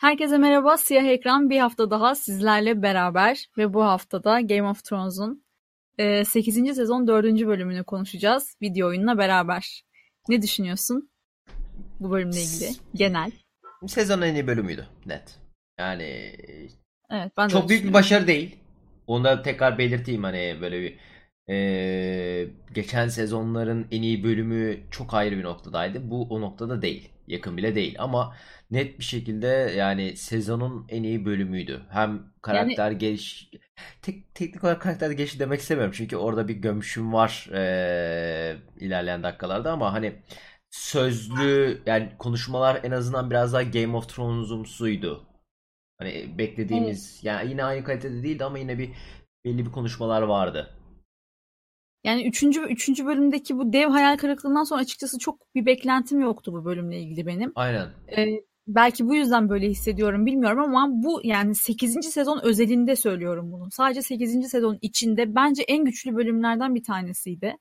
[0.00, 0.76] Herkese merhaba.
[0.76, 5.44] Siyah Ekran bir hafta daha sizlerle beraber ve bu haftada Game of Thrones'un
[5.98, 6.54] e, 8.
[6.74, 7.24] sezon 4.
[7.24, 9.84] bölümünü konuşacağız video oyununa beraber.
[10.28, 11.10] Ne düşünüyorsun
[12.00, 13.30] bu bölümle ilgili genel?
[13.86, 15.38] Sezonun en iyi bölümüydü net.
[15.78, 16.32] Yani
[17.10, 18.56] Evet ben çok büyük bir başarı değil.
[19.06, 20.98] Onu da tekrar belirteyim hani böyle bir
[21.48, 26.10] eee, geçen sezonların en iyi bölümü çok ayrı bir noktadaydı.
[26.10, 27.08] Bu o noktada değil.
[27.28, 28.36] Yakın bile değil ama
[28.70, 31.82] net bir şekilde yani sezonun en iyi bölümüydü.
[31.90, 33.50] Hem karakter geliş
[34.02, 39.72] tek, teknik olarak karakter gelişi demek istemiyorum çünkü orada bir gömüşüm var eee, ilerleyen dakikalarda
[39.72, 40.22] ama hani
[40.70, 45.26] sözlü yani konuşmalar en azından biraz daha Game of Thrones'umsuydu.
[45.98, 48.90] Hani beklediğimiz yani yine aynı kalitede değildi ama yine bir
[49.44, 50.75] belli bir konuşmalar vardı.
[52.06, 56.64] Yani üçüncü, üçüncü bölümdeki bu dev hayal kırıklığından sonra açıkçası çok bir beklentim yoktu bu
[56.64, 57.52] bölümle ilgili benim.
[57.54, 57.86] Aynen.
[58.16, 58.26] Ee,
[58.66, 62.12] belki bu yüzden böyle hissediyorum bilmiyorum ama bu yani 8.
[62.12, 63.70] sezon özelinde söylüyorum bunu.
[63.70, 64.50] Sadece 8.
[64.50, 67.56] sezon içinde bence en güçlü bölümlerden bir tanesiydi.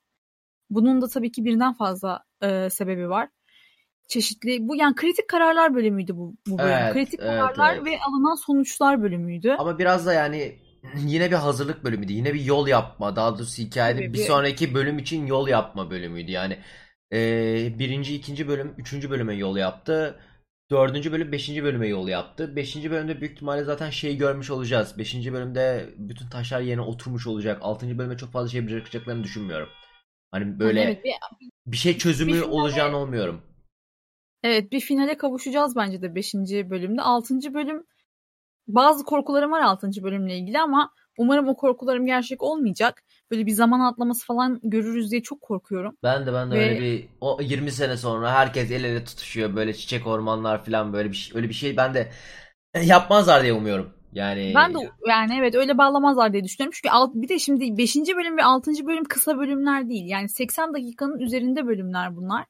[0.69, 3.29] Bunun da tabii ki birden fazla e, sebebi var.
[4.07, 6.69] Çeşitli bu yani kritik kararlar bölümüydü bu, bu bölüm.
[6.69, 7.85] Evet, kritik evet, kararlar evet.
[7.85, 9.55] ve alınan sonuçlar bölümüydü.
[9.59, 10.64] Ama biraz da yani
[11.07, 12.13] yine bir hazırlık bölümüydü.
[12.13, 13.15] Yine bir yol yapma.
[13.15, 16.31] Daha doğrusu hikayede bir bir- sonraki bölüm için yol yapma bölümüydü.
[16.31, 16.57] Yani
[17.11, 20.19] eee, birinci, ikinci bölüm, üçüncü bölüme yol yaptı.
[20.71, 22.55] Dördüncü bölüm, beşinci bölüme yol yaptı.
[22.55, 24.97] Beşinci bölümde büyük ihtimalle zaten şeyi görmüş olacağız.
[24.97, 27.57] Beşinci bölümde bütün taşlar yerine oturmuş olacak.
[27.61, 29.69] Altıncı bölüme çok fazla şey bırakacaklarını düşünmüyorum.
[30.31, 31.13] Hani böyle Yani evet, bir,
[31.71, 33.41] bir şey çözümü bir finale- olacağını olmuyorum.
[34.43, 36.69] evet bir finale kavuşacağız bence de 5.
[36.69, 37.01] bölümde.
[37.01, 37.53] 6.
[37.53, 37.83] bölüm
[38.67, 40.03] bazı korkularım var 6.
[40.03, 43.03] bölümle ilgili ama umarım o korkularım gerçek olmayacak.
[43.31, 45.97] Böyle bir zaman atlaması falan görürüz diye çok korkuyorum.
[46.03, 49.55] Ben de ben de Ve- öyle bir o 20 sene sonra herkes el ele tutuşuyor
[49.55, 52.11] böyle çiçek ormanlar falan böyle bir şey öyle bir şey ben de
[52.83, 53.89] yapmazlar diye umuyorum.
[54.13, 54.77] Yani Ben de
[55.07, 56.73] yani evet öyle bağlamazlar diye düşünüyorum.
[56.75, 57.95] Çünkü alt, bir de şimdi 5.
[57.95, 58.71] bölüm ve 6.
[58.71, 60.05] bölüm kısa bölümler değil.
[60.07, 62.45] Yani 80 dakikanın üzerinde bölümler bunlar.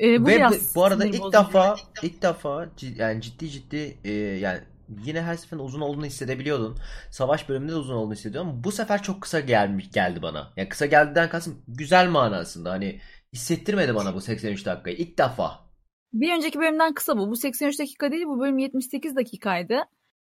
[0.00, 4.12] Ee, bu ve biraz bu, arada ilk defa ilk defa ci- yani ciddi ciddi e,
[4.12, 4.60] yani
[5.04, 6.78] yine her seferinde uzun olduğunu hissedebiliyordun.
[7.10, 10.52] Savaş bölümünde de uzun olduğunu hissediyordum ama bu sefer çok kısa gelmiş geldi bana.
[10.56, 13.00] Yani kısa geldiden kastım güzel manasında hani
[13.32, 15.64] hissettirmedi bana bu 83 dakikayı ilk defa.
[16.12, 17.30] Bir önceki bölümden kısa bu.
[17.30, 19.74] Bu 83 dakika değil bu bölüm 78 dakikaydı.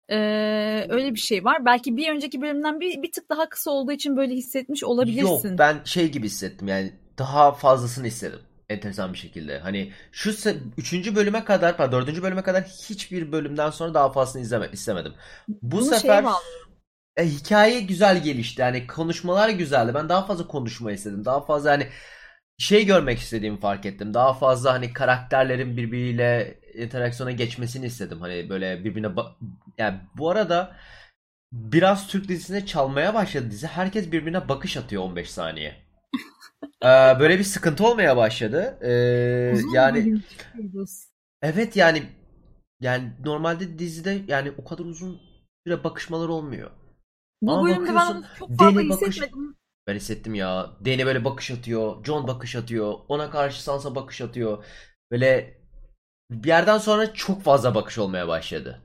[0.08, 1.64] Ee, öyle bir şey var.
[1.64, 5.48] Belki bir önceki bölümden bir, bir tık daha kısa olduğu için böyle hissetmiş olabilirsin.
[5.48, 8.40] Yok ben şey gibi hissettim yani daha fazlasını istedim.
[8.68, 9.58] Enteresan bir şekilde.
[9.58, 10.30] Hani şu
[10.76, 11.14] 3.
[11.14, 12.22] bölüme kadar, pardon 4.
[12.22, 15.14] bölüme kadar hiçbir bölümden sonra daha fazlasını izleme, istemedim.
[15.48, 16.24] Bu Bunu sefer
[17.16, 18.60] e, hikaye güzel gelişti.
[18.60, 19.94] Yani konuşmalar güzeldi.
[19.94, 21.24] Ben daha fazla konuşma istedim.
[21.24, 21.88] Daha fazla hani
[22.58, 24.14] şey görmek istediğimi fark ettim.
[24.14, 28.20] Daha fazla hani karakterlerin birbiriyle interaksiyona geçmesini istedim.
[28.20, 29.08] Hani böyle birbirine
[29.78, 30.76] yani bu arada
[31.52, 33.66] biraz Türk dizisine çalmaya başladı dizi.
[33.66, 35.87] Herkes birbirine bakış atıyor 15 saniye.
[36.82, 36.86] Ee,
[37.20, 38.78] böyle bir sıkıntı olmaya başladı.
[38.82, 40.20] Ee, Uzun yani
[41.42, 42.02] evet yani
[42.80, 45.20] yani normalde dizide yani o kadar uzun
[45.66, 46.70] süre bakışmalar olmuyor.
[47.42, 49.56] Bu Ama bölümde ben çok fazla Dany bakış- hissetmedim.
[49.86, 50.70] Ben hissettim ya.
[50.84, 52.04] Dany böyle bakış atıyor.
[52.04, 52.94] John bakış atıyor.
[53.08, 54.64] Ona karşı Sansa bakış atıyor.
[55.10, 55.58] Böyle
[56.30, 58.82] bir yerden sonra çok fazla bakış olmaya başladı.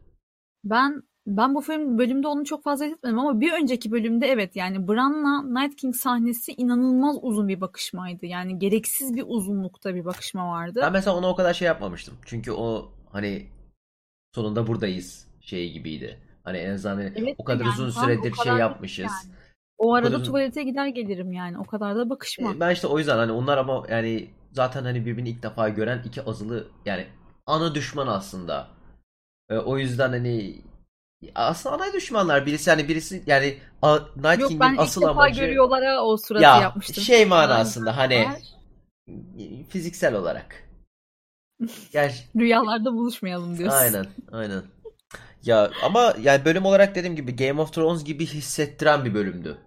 [0.64, 4.88] Ben ben bu film bölümde onu çok fazla hissetmedim ama bir önceki bölümde evet yani
[4.88, 8.26] Bran'la Night King sahnesi inanılmaz uzun bir bakışmaydı.
[8.26, 10.80] Yani gereksiz bir uzunlukta bir bakışma vardı.
[10.84, 12.14] Ben mesela ona o kadar şey yapmamıştım.
[12.26, 13.46] Çünkü o hani
[14.36, 16.20] sonunda buradayız şey gibiydi.
[16.44, 19.06] Hani en azından hani Evet o kadar yani uzun o süredir kadar şey yapmışız.
[19.06, 19.36] yani.
[19.78, 21.58] O arada kadar uzun- tuvalete gider gelirim yani.
[21.60, 22.52] O kadar da bakışma.
[22.54, 26.02] E, Ben işte o yüzden hani onlar ama yani zaten hani birbirini ilk defa gören
[26.06, 27.06] iki azılı yani
[27.46, 28.68] ana düşman aslında.
[29.50, 30.56] E, o yüzden hani
[31.36, 35.86] aslında ana düşmanlar birisi yani birisi yani A- Night Yok King'in asıl defa amacı görüyorlar
[35.86, 37.04] ha o suratı ya yapmıştım.
[37.04, 38.28] şey manasında hani
[39.70, 40.64] fiziksel olarak.
[41.92, 43.78] Gerçi Rüyalarda buluşmayalım diyorsun.
[43.78, 44.64] aynen aynen.
[45.44, 49.58] Ya ama yani bölüm olarak dediğim gibi Game of Thrones gibi hissettiren bir bölümdü.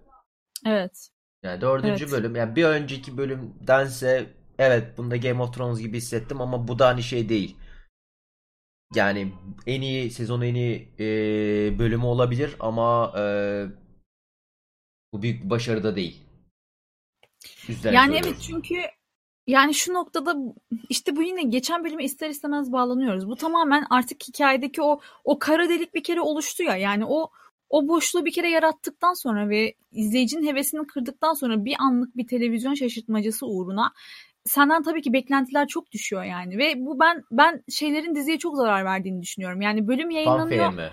[0.65, 1.09] Evet.
[1.43, 2.11] Yani dördüncü Evet.
[2.13, 4.25] bölüm yani bir önceki bölümdense
[4.59, 7.57] evet bunda Game of Thrones gibi hissettim ama bu da hani şey değil.
[8.95, 9.33] Yani
[9.67, 11.05] en iyi sezon en iyi e,
[11.79, 13.23] bölümü olabilir ama e,
[15.13, 16.23] bu büyük bir başarı da değil.
[17.69, 18.29] Üstlerine Yani söylüyorum.
[18.33, 18.75] evet çünkü
[19.47, 20.35] yani şu noktada
[20.89, 23.27] işte bu yine geçen bölüme ister istemez bağlanıyoruz.
[23.27, 26.75] Bu tamamen artık hikayedeki o o kara delik bir kere oluştu ya.
[26.77, 27.29] Yani o
[27.69, 32.73] o boşluğu bir kere yarattıktan sonra ve izleyicinin hevesini kırdıktan sonra bir anlık bir televizyon
[32.73, 33.93] şaşırtmacası uğruna
[34.47, 38.85] senden tabii ki beklentiler çok düşüyor yani ve bu ben ben şeylerin diziye çok zarar
[38.85, 39.61] verdiğini düşünüyorum.
[39.61, 40.73] Yani bölüm yayınlanıyor.
[40.73, 40.89] mi?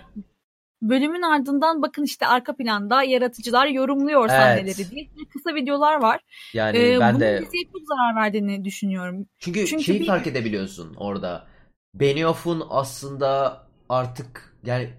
[0.81, 4.31] Bölümün ardından bakın işte arka planda yaratıcılar yorumluyor Evet.
[4.31, 6.21] sahneleri diye kısa videolar var.
[6.53, 9.25] Yani Ee, ben de diziye çok zarar verdiğini düşünüyorum.
[9.39, 11.47] çünkü, çünkü şeyi bir- fark edebiliyorsun orada.
[11.93, 14.89] Benioff'un aslında artık yani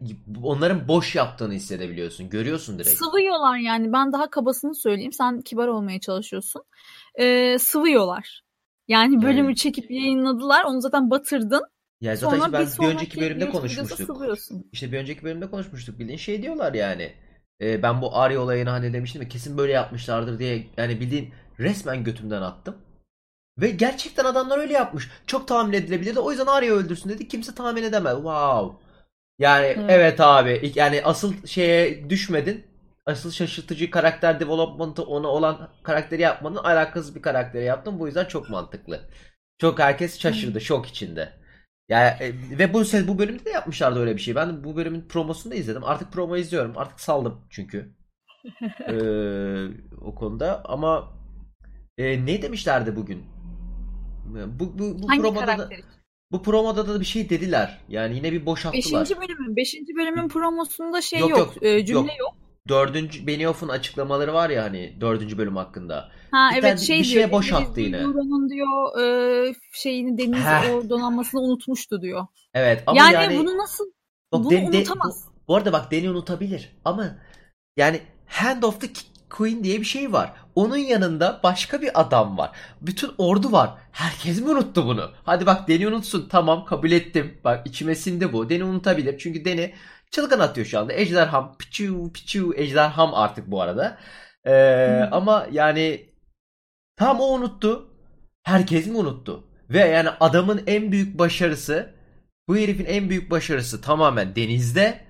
[0.42, 2.30] onların boş yaptığını hissedebiliyorsun.
[2.30, 2.98] Görüyorsun direkt.
[2.98, 6.62] Sıvıyorlar yani ben daha kabasını söyleyeyim sen kibar olmaya çalışıyorsun.
[7.14, 8.42] Ee, sıvıyorlar.
[8.88, 11.62] Yani bölümü Yani- çekip yayınladılar onu zaten batırdın.
[12.00, 14.10] Yani zaten Sonra ben bir bir önceki bölümde konuşmuştuk.
[14.72, 17.12] İşte bir önceki bölümde konuşmuştuk bildiğin şey diyorlar yani.
[17.60, 22.04] E, ben bu Arya olayını hani demiştim ya kesin böyle yapmışlardır diye yani bildiğin resmen
[22.04, 22.76] götümden attım.
[23.58, 25.10] Ve gerçekten adamlar öyle yapmış.
[25.26, 26.20] Çok tahmin edilebilirdi.
[26.20, 27.28] O yüzden Arya öldürsün dedi.
[27.28, 28.14] Kimse tahmin edemez.
[28.14, 28.86] Wow.
[29.38, 29.84] Yani Evet.
[29.88, 30.72] evet abi.
[30.74, 32.64] Yani asıl şeye düşmedin.
[33.06, 37.98] Asıl şaşırtıcı karakter development'ı ona olan karakteri yapmanın alakasız bir karakteri yaptın.
[37.98, 39.00] Bu yüzden çok mantıklı.
[39.58, 40.60] Çok herkes şaşırdı.
[40.60, 41.32] Şok içinde.
[41.88, 44.34] Yani e, ve bu bu bölümde de yapmışlardı öyle bir şey.
[44.34, 45.84] Ben bu bölümün promosunu da izledim.
[45.84, 46.72] Artık promo izliyorum.
[46.78, 47.96] Artık saldım çünkü.
[48.88, 49.66] Ee,
[50.00, 51.12] o konuda ama
[51.98, 53.24] e, ne demişlerdi bugün?
[54.46, 55.70] Bu bu bu Hangi promoda da
[56.32, 57.80] bu promoda da bir şey dediler.
[57.88, 59.02] Yani yine bir boşalttılar.
[59.02, 59.56] Beşinci bölümün.
[59.56, 61.38] Beşinci bölümün promosunda şey Yok, yok.
[61.38, 62.20] yok, e, cümle yok.
[62.20, 62.45] yok.
[62.68, 66.08] Dördüncü Benioff'un açıklamaları var ya hani dördüncü bölüm hakkında.
[66.30, 67.14] Ha Bir evet şey bir diyor.
[67.14, 67.96] şeye boşalttı yine.
[67.96, 70.74] Euron'un diyor e, şeyini deniz Heh.
[70.74, 72.26] o donanmasını unutmuştu diyor.
[72.54, 73.84] Evet ama yani, yani, bunu nasıl
[74.32, 75.24] Bak, bunu Den- unutamaz.
[75.26, 77.16] bu, bu arada bak Deni unutabilir ama
[77.76, 78.86] yani Hand of the
[79.30, 80.32] Queen diye bir şey var.
[80.54, 82.50] Onun yanında başka bir adam var.
[82.80, 83.74] Bütün ordu var.
[83.92, 85.10] Herkes mi unuttu bunu?
[85.24, 86.28] Hadi bak Deni unutsun.
[86.30, 87.38] Tamam kabul ettim.
[87.44, 88.48] Bak içime sindi bu.
[88.50, 89.18] Deni unutabilir.
[89.18, 89.74] Çünkü Deni
[90.10, 90.92] çılgın atıyor şu anda.
[90.92, 91.56] Ejderham.
[91.58, 93.98] Piçu piçu ejderham artık bu arada.
[94.44, 95.08] Ee, Hı.
[95.12, 96.06] ama yani
[96.96, 97.88] tam o unuttu.
[98.42, 99.44] Herkes mi unuttu?
[99.70, 101.94] Ve yani adamın en büyük başarısı
[102.48, 105.00] bu herifin en büyük başarısı tamamen denizde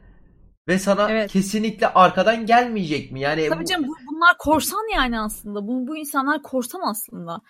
[0.68, 1.32] ve sana Evet.
[1.32, 3.20] kesinlikle arkadan gelmeyecek mi?
[3.20, 5.66] Yani Tabii bu- canım bu, bunlar korsan yani aslında.
[5.66, 7.40] Bu, bu insanlar korsan aslında.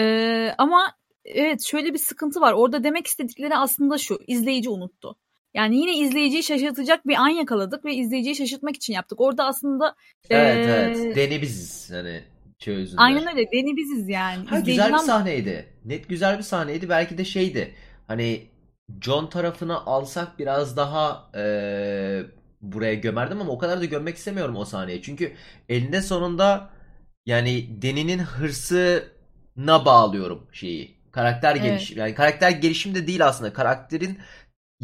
[0.00, 0.92] Ee, ama
[1.24, 2.52] evet şöyle bir sıkıntı var.
[2.52, 4.18] Orada demek istedikleri aslında şu.
[4.26, 5.16] izleyici unuttu.
[5.54, 9.20] Yani yine izleyiciyi şaşırtacak bir an yakaladık ve izleyiciyi şaşırtmak için yaptık.
[9.20, 9.94] Orada aslında
[10.30, 11.16] evet ee, evet.
[11.16, 12.24] Deni biziz hani
[12.58, 13.00] çözünde.
[13.02, 13.52] aynen öyle.
[13.52, 14.46] Deni biziz yani.
[14.46, 15.66] Ha, güzel bir sahneydi.
[15.84, 16.88] Net güzel bir sahneydi.
[16.88, 17.74] Belki de şeydi.
[18.08, 18.46] Hani
[19.00, 22.24] John tarafını alsak biraz daha eee,
[22.60, 25.02] buraya gömerdim ama o kadar da gömmek istemiyorum o sahneyi.
[25.02, 25.32] Çünkü
[25.68, 26.70] elinde sonunda
[27.26, 31.02] yani Deni'nin hırsına bağlıyorum şeyi.
[31.12, 31.62] Karakter Evet.
[31.64, 31.98] gelişim.
[31.98, 33.52] Yani karakter gelişim de değil aslında.
[33.52, 34.18] Karakterin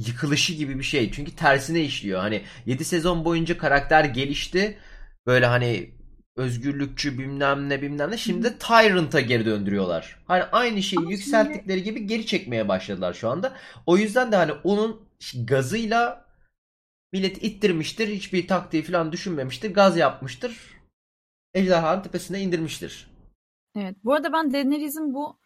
[0.07, 1.13] yıkılışı gibi bir şey.
[1.13, 2.21] Çünkü tersine işliyor.
[2.21, 4.79] Hani 7 sezon boyunca karakter gelişti.
[5.27, 5.91] Böyle hani
[6.37, 8.17] özgürlükçü bilmem ne bilmem ne.
[8.17, 10.19] Şimdi de Tyrant'a geri döndürüyorlar.
[10.27, 13.57] Hani aynı şeyi Ama yükselttikleri gibi geri çekmeye başladılar şu anda.
[13.87, 15.09] O yüzden de hani onun
[15.45, 16.25] gazıyla
[17.13, 18.09] millet ittirmiştir.
[18.09, 19.75] Hiçbir taktiği falan düşünmemiştir.
[19.75, 20.57] Gaz yapmıştır.
[21.55, 23.11] Ejderhanın tepesine indirmiştir.
[23.77, 23.97] Evet.
[24.05, 25.39] Bu arada ben Daenerys'in bu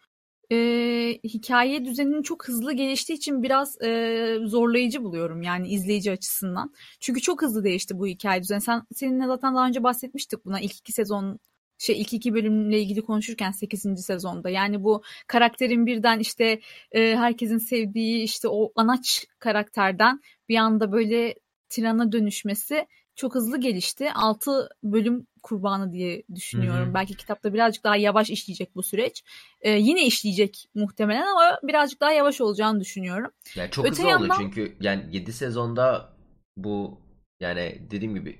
[0.53, 6.73] e, hikaye düzeninin çok hızlı geliştiği için biraz e, zorlayıcı buluyorum yani izleyici açısından.
[6.99, 8.61] Çünkü çok hızlı değişti bu hikaye düzeni.
[8.61, 11.39] Sen seninle zaten daha önce bahsetmiştik buna ilk iki sezon
[11.77, 14.05] şey ilk iki bölümle ilgili konuşurken 8.
[14.05, 14.49] sezonda.
[14.49, 16.59] Yani bu karakterin birden işte
[16.91, 20.19] e, herkesin sevdiği işte o anaç karakterden
[20.49, 21.35] bir anda böyle
[21.69, 24.11] tirana dönüşmesi çok hızlı gelişti.
[24.13, 26.85] 6 bölüm kurbanı diye düşünüyorum.
[26.85, 26.93] Hı hı.
[26.93, 29.23] Belki kitapta birazcık daha yavaş işleyecek bu süreç.
[29.61, 33.31] Ee, yine işleyecek muhtemelen ama birazcık daha yavaş olacağını düşünüyorum.
[33.55, 36.13] Yani çok Öte hızlı oldu yandan- çünkü yani 7 sezonda
[36.57, 37.01] bu
[37.39, 38.39] yani dediğim gibi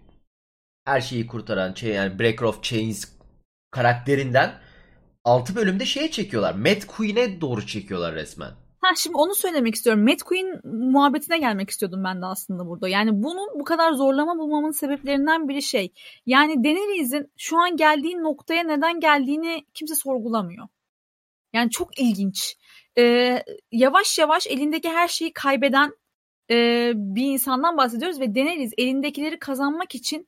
[0.85, 3.05] her şeyi kurtaran şey yani Breaker of Chains
[3.71, 4.53] karakterinden
[5.23, 6.53] 6 bölümde şeye çekiyorlar.
[6.55, 8.51] Mad Queen'e doğru çekiyorlar resmen.
[8.83, 10.03] Ha şimdi onu söylemek istiyorum.
[10.03, 12.87] Mad Queen muhabbetine gelmek istiyordum ben de aslında burada.
[12.87, 15.93] Yani bunun bu kadar zorlama bulmamın sebeplerinden biri şey.
[16.25, 20.67] Yani Daenerys'in şu an geldiği noktaya neden geldiğini kimse sorgulamıyor.
[21.53, 22.57] Yani çok ilginç.
[22.97, 25.91] Ee, yavaş yavaş elindeki her şeyi kaybeden
[26.51, 30.27] e, bir insandan bahsediyoruz ve Daenerys elindekileri kazanmak için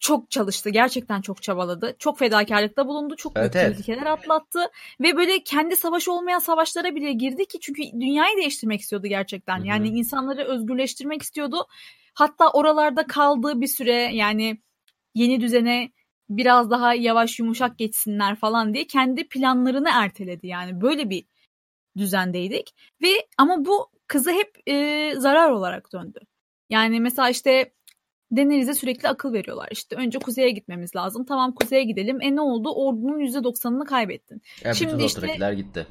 [0.00, 0.70] çok çalıştı.
[0.70, 1.96] Gerçekten çok çabaladı.
[1.98, 3.16] Çok fedakarlıkta bulundu.
[3.16, 3.76] Çok büyük Evet, evet.
[3.76, 4.70] tehlikeler atlattı.
[5.00, 9.58] Ve böyle kendi savaş olmayan savaşlara bile girdi ki çünkü dünyayı değiştirmek istiyordu gerçekten.
[9.58, 9.66] Hı hı.
[9.66, 11.66] Yani insanları özgürleştirmek istiyordu.
[12.14, 14.58] Hatta oralarda kaldığı bir süre yani
[15.14, 15.90] yeni düzene
[16.28, 20.46] biraz daha yavaş yumuşak geçsinler falan diye kendi planlarını erteledi.
[20.46, 21.26] Yani böyle bir
[21.96, 22.74] düzendeydik.
[23.02, 26.20] Ve ama bu kızı hep e, zarar olarak döndü.
[26.70, 27.72] Yani mesela işte
[28.36, 29.68] Daenerys'e sürekli akıl veriyorlar.
[29.70, 31.24] İşte önce kuzeye gitmemiz lazım.
[31.24, 32.18] Tamam kuzeye gidelim.
[32.22, 32.70] E ne oldu?
[32.74, 34.42] Ordunun %90'ını kaybettin.
[34.64, 35.86] Ya Şimdi işte- gitti.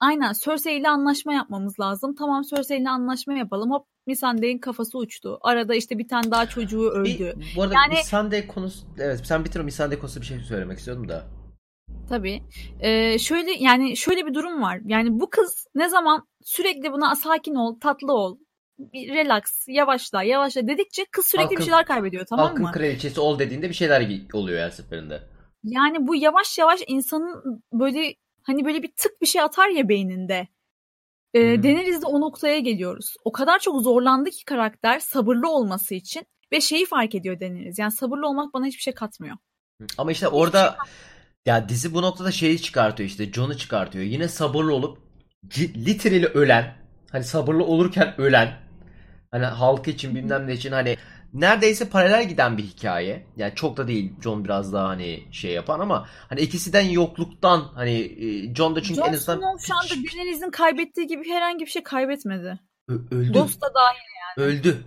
[0.00, 2.14] Aynen Cersei ile anlaşma yapmamız lazım.
[2.14, 3.70] Tamam Cersei ile anlaşma yapalım.
[3.70, 5.38] Hop Missandei'nin kafası uçtu.
[5.42, 7.34] Arada işte bir tane daha çocuğu öldü.
[7.36, 10.78] Bir, bu arada Yani- Missandei konusu evet sen bitir o Missandei konusu bir şey söylemek
[10.78, 11.24] istiyordum da.
[12.08, 12.42] Tabii.
[12.80, 14.80] Ee, şöyle yani şöyle bir durum var.
[14.84, 18.38] Yani bu kız ne zaman sürekli buna sakin ol, tatlı ol,
[18.78, 22.72] bir relax, yavaşla, yavaşla dedikçe kız sürekli Halkın- bir şeyler kaybediyor tamam Halkın mı?
[22.72, 25.22] kraliçesi ol dediğinde bir şeyler oluyor her seferinde.
[25.64, 30.48] Yani bu yavaş yavaş insanın böyle hani böyle bir tık bir şey atar ya beyninde.
[31.34, 31.62] Ee, Hı hı.
[31.62, 33.14] Daenerys'de o noktaya geliyoruz.
[33.24, 37.78] O kadar çok zorlandı ki karakter sabırlı olması için ve şeyi fark ediyor Daenerys.
[37.78, 39.36] Yani sabırlı olmak bana hiçbir şey katmıyor.
[39.98, 40.76] Ama işte orada
[41.46, 44.04] ya dizi bu noktada şeyi çıkartıyor işte Jon'u çıkartıyor.
[44.04, 44.98] Yine sabırlı olup
[45.58, 46.74] literally ölen
[47.12, 48.63] hani sabırlı olurken ölen
[49.34, 50.96] hani halk için bilmem ne için hani
[51.32, 53.26] neredeyse paralel giden bir hikaye.
[53.36, 57.92] Yani çok da değil Jon biraz daha hani şey yapan ama hani ikisinden yokluktan hani
[57.92, 61.82] e, Jon da çünkü Jon en azından şu anda Daenerys'in kaybettiği gibi herhangi bir şey
[61.82, 62.60] kaybetmedi.
[62.88, 63.32] Ö- öldü.
[63.32, 64.48] Ghost da dahil.
[64.48, 64.84] Öldü.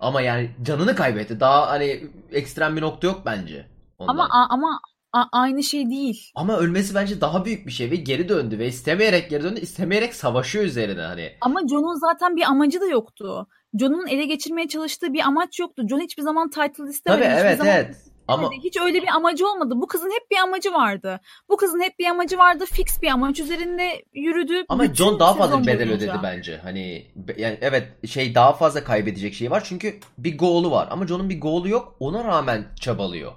[0.00, 1.40] Ama yani canını kaybetti.
[1.40, 3.66] Daha hani ekstrem bir nokta yok bence.
[3.98, 4.12] Onda.
[4.12, 4.80] Ama ama
[5.12, 6.30] a- aynı şey değil.
[6.34, 9.60] Ama ölmesi bence daha büyük bir şey ve geri döndü ve istemeyerek geri döndü.
[9.60, 11.32] istemeyerek savaşıyor üzerine hani.
[11.40, 13.46] Ama Jon'un zaten bir amacı da yoktu.
[13.80, 15.82] Jon'un ele geçirmeye çalıştığı bir amaç yoktu.
[15.90, 17.22] Jon hiçbir zaman title istemedi.
[17.22, 17.96] Tabii evet zaman evet.
[18.28, 18.50] Ama.
[18.64, 19.74] Hiç öyle bir amacı olmadı.
[19.76, 21.20] Bu kızın hep bir amacı vardı.
[21.48, 22.64] Bu kızın hep bir amacı vardı.
[22.72, 24.64] Fix bir amaç üzerinde yürüdü.
[24.68, 25.94] ama John daha fazla bedel boyunca.
[26.06, 26.56] ödedi bence.
[26.62, 29.62] Hani yani evet şey daha fazla kaybedecek şey var.
[29.64, 30.88] Çünkü bir goal'u var.
[30.90, 31.96] Ama John'un bir goal'u yok.
[32.00, 33.32] Ona rağmen çabalıyor.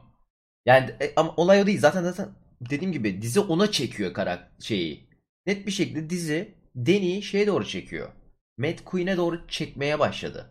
[0.65, 1.79] Yani e, ama olay o değil.
[1.79, 2.29] Zaten zaten
[2.69, 5.07] dediğim gibi dizi ona çekiyor karak şeyi.
[5.45, 8.09] Net bir şekilde dizi Dany'i şeye doğru çekiyor.
[8.57, 10.49] Mad Queen'e doğru çekmeye başladı.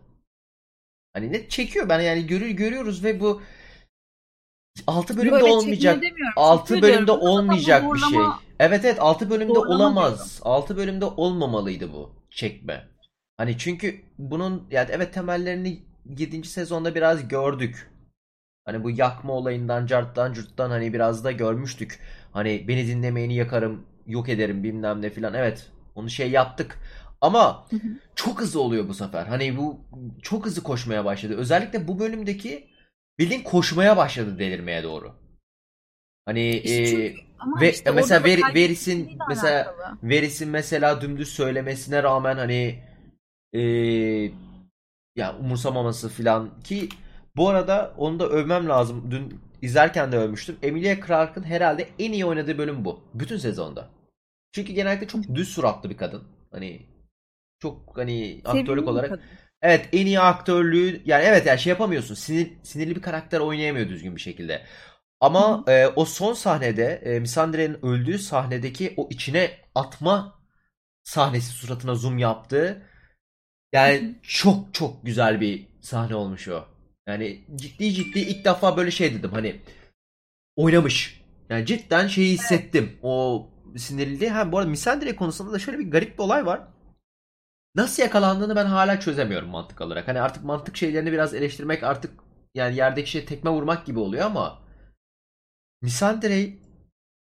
[1.13, 1.89] Hani net çekiyor.
[1.89, 3.41] Ben yani görür görüyoruz ve bu
[4.87, 5.93] 6 bölümde Böyle olmayacak.
[5.93, 6.33] çekmeyi demiyorum.
[6.35, 7.23] 6 Çekiyor bölümde diyorum.
[7.27, 8.19] Olmayacak bir şey.
[8.59, 10.39] Evet evet 6 bölümde olamaz.
[10.43, 12.87] 6 bölümde olmamalıydı bu çekme.
[13.37, 16.43] Hani çünkü bunun yani evet temellerini 7.
[16.43, 17.90] sezonda biraz gördük.
[18.73, 21.99] Hani bu yakma olayından, carttan, curttan hani biraz da görmüştük.
[22.31, 25.33] Hani beni dinlemeyeni yakarım, yok ederim bilmem ne filan.
[25.33, 26.79] Evet onu şey yaptık.
[27.21, 27.67] Ama
[28.15, 29.25] çok hızlı oluyor bu sefer.
[29.25, 29.79] Hani bu
[30.21, 31.35] çok hızlı koşmaya başladı.
[31.37, 32.67] Özellikle bu bölümdeki
[33.19, 35.15] bildiğin koşmaya başladı delirmeye doğru.
[36.25, 37.15] Hani İşte e,
[37.61, 39.97] ve işte mesela Ver- Veris'in mesela alakalı.
[40.03, 42.83] Veris'in mesela dümdüz söylemesine rağmen hani
[43.53, 43.61] e,
[45.15, 46.89] ya umursamaması filan ki
[47.35, 49.11] bu arada onu da övmem lazım.
[49.11, 50.57] Dün izlerken de övmüştüm.
[50.61, 53.03] Emilia Clarke'ın herhalde en iyi oynadığı bölüm bu.
[53.13, 53.89] Bütün sezonda.
[54.51, 56.23] Çünkü genellikle çok düz suratlı bir kadın.
[56.51, 56.81] Hani
[57.59, 59.23] çok hani aktörlük Sevimli olarak kadın.
[59.61, 62.15] Evet en iyi aktörlüğü yani evet yani şey yapamıyorsun.
[62.15, 64.65] Sinir, sinirli bir karakter oynayamıyor düzgün bir şekilde.
[65.19, 70.41] Ama e, o son sahnede e, Missandei'nin öldüğü sahnedeki o içine atma
[71.03, 72.81] sahnesi suratına zoom yaptığı
[73.73, 76.70] yani çok çok güzel bir sahne olmuş o.
[77.11, 79.59] Yani ciddi ciddi ilk defa böyle şey dedim hani
[80.55, 81.21] oynamış.
[81.49, 82.99] Yani cidden şeyi hissettim.
[83.03, 84.29] O sinirliliği.
[84.29, 86.67] Ha bu arada Missandei konusunda da şöyle bir garip bir olay var.
[87.75, 90.07] Nasıl yakalandığını ben hala çözemiyorum mantık olarak.
[90.07, 92.19] Hani artık mantık şeylerini biraz eleştirmek artık
[92.55, 94.61] yani yerdeki şey tekme vurmak gibi oluyor ama
[95.81, 96.59] Missandei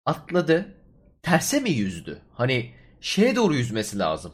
[0.06, 0.74] atladı.
[1.22, 2.22] Terse mi yüzdü?
[2.32, 4.32] Hani şeye doğru yüzmesi lazım.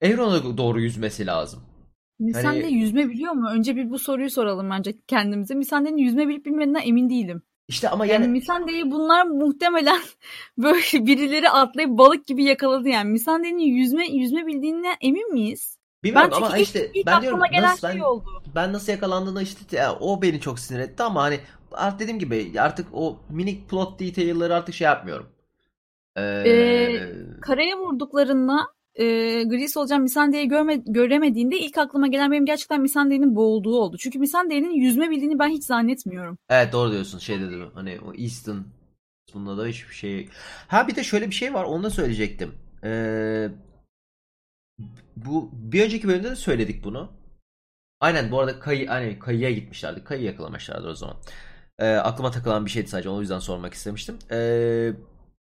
[0.00, 1.73] Evron'a doğru yüzmesi lazım.
[2.18, 3.48] Missandei Hani- yüzme biliyor mu?
[3.50, 5.54] Önce bir bu soruyu soralım bence kendimize.
[5.54, 7.42] Missandei'nin yüzme bilip bilmediğinden emin değilim.
[7.68, 10.00] İşte ama Yani yani Missandei'yi bunlar muhtemelen
[10.58, 13.10] böyle birileri atlayıp balık gibi yakaladı yani.
[13.10, 15.78] Missandei'nin yüzme yüzme bildiğine emin miyiz?
[16.04, 18.24] bilmiyorum ben ama ilk, işte ilk ben diyorum nasıl şey ben, oldu.
[18.54, 21.40] ben nasıl yakalandığını işte ya, o beni çok sinir etti ama hani
[21.72, 25.26] artık dediğim gibi artık o minik plot detail'ları artık şey yapmıyorum.
[26.16, 27.00] Ee, Ee,
[27.40, 28.58] Karaya vurduklarında
[28.94, 29.04] e,
[29.42, 33.96] gri solucan Missandei'yi görme, göremediğinde ilk aklıma gelen benim gerçekten Missandei'nin boğulduğu oldu.
[33.98, 36.38] Çünkü Missandei'nin yüzme bildiğini ben hiç zannetmiyorum.
[36.48, 37.18] Evet doğru diyorsun.
[37.18, 38.66] Şey dedim hani o Easton
[39.34, 40.28] bunda da hiçbir şey
[40.68, 42.54] ha bir de şöyle bir şey var onu da söyleyecektim.
[42.84, 43.48] Ee,
[45.16, 47.12] bu bir önceki bölümde de söyledik bunu.
[48.00, 51.16] Aynen bu arada kayı hani kayıya gitmişlerdi kayı yakalamışlardı o zaman.
[51.78, 54.18] Ee, aklıma takılan bir şeydi sadece o yüzden sormak istemiştim.
[54.30, 54.92] Ee,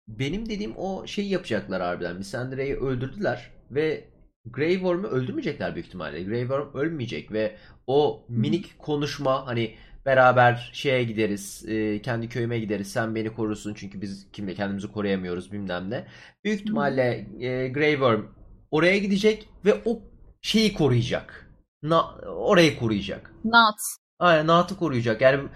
[0.08, 4.04] benim dediğim o şeyi yapacaklar harbiden Missandei'yi öldürdüler ve
[4.44, 7.56] Grey Worm'u öldürmeyecekler büyük ihtimalle Grey Worm ölmeyecek ve
[7.86, 9.74] o minik konuşma hani
[10.06, 15.52] beraber şeye gideriz e, kendi köyüme gideriz sen beni korursun çünkü biz kimle kendimizi koruyamıyoruz
[15.52, 16.06] bilmem ne.
[16.44, 18.22] Büyük ihtimalle e, Grey Worm
[18.70, 20.02] oraya gidecek ve o
[20.42, 21.50] şeyi koruyacak.
[21.82, 23.32] Na, orayı koruyacak.
[23.44, 23.78] Nat.
[24.18, 25.20] Aynen Naat'ı koruyacak.
[25.20, 25.48] Yani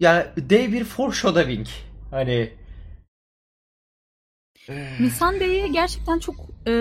[0.00, 1.66] yani dev bir foreshadowing.
[2.10, 2.52] Hani
[5.00, 6.34] Missandei'ye gerçekten çok
[6.66, 6.72] e,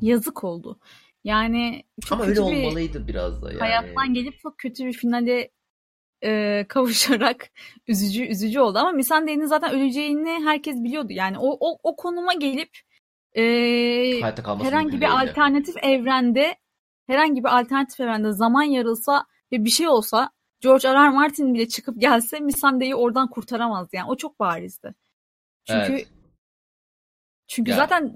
[0.00, 0.78] yazık oldu.
[1.24, 3.58] Yani çok ama öyle kötü bir olmalıydı biraz da yani.
[3.60, 5.50] hayattan gelip çok kötü bir finale
[6.24, 7.50] e, kavuşarak
[7.88, 8.78] üzücü üzücü oldu.
[8.78, 11.08] Ama Missandei'nin zaten öleceğini herkes biliyordu.
[11.10, 12.70] Yani o o, o konuma gelip
[13.36, 13.42] e,
[14.42, 16.56] herhangi bir alternatif evrende
[17.06, 20.30] herhangi bir alternatif evrende zaman yarılsa ve bir şey olsa
[20.60, 20.94] George R.
[20.94, 21.08] R.
[21.08, 23.96] Martin bile çıkıp gelse Missandei'yi oradan kurtaramazdı.
[23.96, 24.94] Yani o çok barizdi.
[25.64, 26.08] Çünkü Evet.
[27.54, 28.14] Çünkü Ya, zaten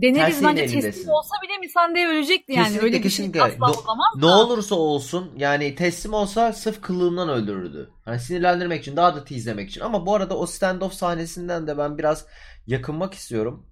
[0.00, 2.64] Cersei'nin bence teslim olsa bile Missandei ölecekti yani.
[2.64, 3.42] Kesinlikle Öyle bir şey kesinlikle.
[3.42, 7.90] asla No- olamaz ne olursa olsun yani teslim olsa sırf kıllığından öldürürdü.
[8.04, 9.80] Hani sinirlendirmek için daha da tease'lemek için.
[9.80, 12.26] Ama bu arada o standoff sahnesinden de ben biraz
[12.66, 13.66] yakınmak istiyorum.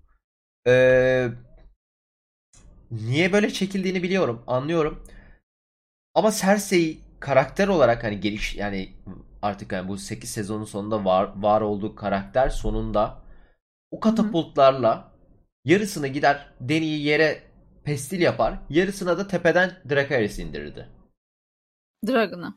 [0.67, 1.29] Ee,
[2.91, 5.03] niye böyle çekildiğini biliyorum, anlıyorum.
[6.15, 8.93] Ama Cersei karakter olarak hani geliş yani
[9.43, 13.23] artık yani bu 8 sezonun sonunda var var olduğu karakter sonunda
[13.91, 15.13] o katapultlarla
[15.65, 17.43] yarısını gider Dany'yi yere
[17.85, 20.89] pestil yapar, yarısına da tepeden Dracarys indirirdi.
[22.07, 22.55] Dragon'ı.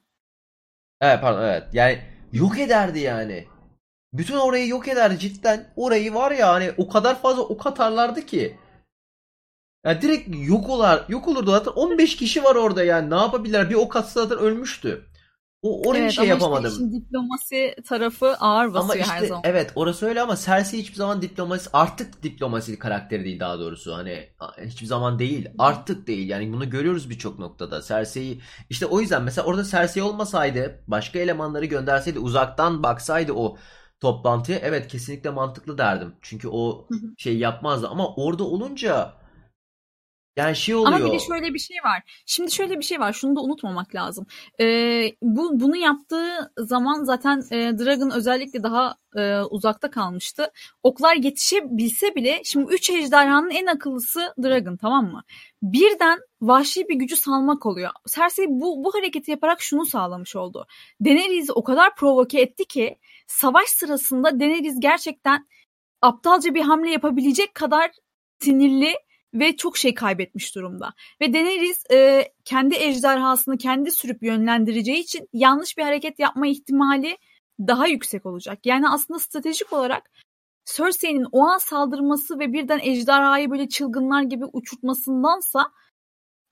[1.02, 1.64] Evet pardon evet.
[1.74, 2.02] Yani
[2.34, 3.48] yok ederdi yani.
[4.14, 5.74] Bütün orayı yok ederdi cidden.
[5.76, 8.58] Orayı var ya hani o kadar fazla ok atarlardı ki.
[9.86, 13.70] Yani direkt yok olar, yok olurdu zaten 15 kişi var orada yani ne yapabilirler?
[13.70, 15.11] Bir ok atsa zaten ölmüştü.
[15.62, 16.64] O orayı Evet şey ama işte yapamadım.
[16.64, 19.42] işin diplomasi tarafı ağır Ama basıyor her işte zaman.
[19.44, 23.94] evet orası öyle ama Cersei hiçbir zaman diplomasi artık diplomasi karakteri değil daha doğrusu.
[23.96, 24.30] Hani
[24.66, 26.30] hiçbir zaman değil artık değil.
[26.30, 27.82] Yani bunu görüyoruz birçok noktada.
[27.82, 33.58] Cersei işte o yüzden mesela orada Cersei olmasaydı başka elemanları gönderseydi uzaktan baksaydı o
[34.00, 36.16] toplantıya evet kesinlikle mantıklı derdim.
[36.22, 36.88] Çünkü o
[37.18, 37.88] şey yapmazdı.
[37.88, 39.14] Ama orada olunca
[40.38, 42.24] yani şey Ama bir oluyor de şöyle bir şey var.
[42.26, 43.14] Şimdi şöyle bir şey var.
[43.14, 44.26] Şunu da unutmamak lazım.
[44.60, 50.52] Ee, bu bunu yaptığı zaman zaten e, Dragon özellikle daha e, uzakta kalmıştı.
[50.84, 55.24] Oklar yetişebilse bile şimdi 3 ejderhanın en akıllısı Dragon tamam mı?
[55.64, 57.92] Birden vahşi bir gücü salmak oluyor.
[58.16, 60.68] Cersei bu, bu hareketi yaparak şunu sağlamış oldu.
[61.06, 65.48] Daenerys'i o kadar provoke etti ki savaş sırasında Daenerys gerçekten
[66.02, 67.92] aptalca bir hamle yapabilecek kadar
[68.40, 68.94] sinirli
[69.34, 70.94] ve çok şey kaybetmiş durumda.
[71.22, 77.18] Ve Daenerys e, kendi ejderhasını kendi sürüp yönlendireceği için yanlış bir hareket yapma ihtimali
[77.60, 78.66] daha yüksek olacak.
[78.66, 80.12] Yani aslında stratejik olarak
[80.66, 85.72] Cersei'nin o an saldırması ve birden ejderhayı böyle çılgınlar gibi uçurtmasındansa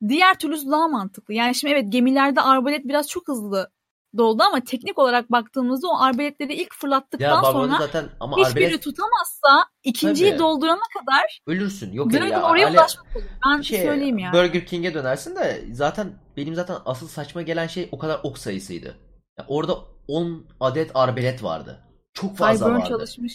[0.08, 1.34] diğer türlüsü daha mantıklı.
[1.34, 3.72] Yani şimdi evet gemilerde arbalet biraz çok hızlı
[4.17, 8.65] doldu ama teknik olarak baktığımızda o arbaletleri ilk ya fırlattıktan Barbaros'u sonra zaten ama hiçbiri
[8.65, 10.39] Arbelet tutamazsa ikinciyi Tabii.
[10.39, 13.26] doldurana kadar ölürsün yok Dragon ya oraya Ale- ulaşmak olur.
[13.45, 14.34] Ben şey, söyleyeyim ya.
[14.34, 18.98] Burger King'e dönersin de zaten benim zaten asıl saçma gelen şey o kadar ok sayısıydı.
[19.39, 19.74] Ya orada
[20.08, 21.80] 10 adet arbelet vardı.
[22.13, 22.89] Çok fazla Tyburn vardı.
[22.89, 23.34] çalışmış.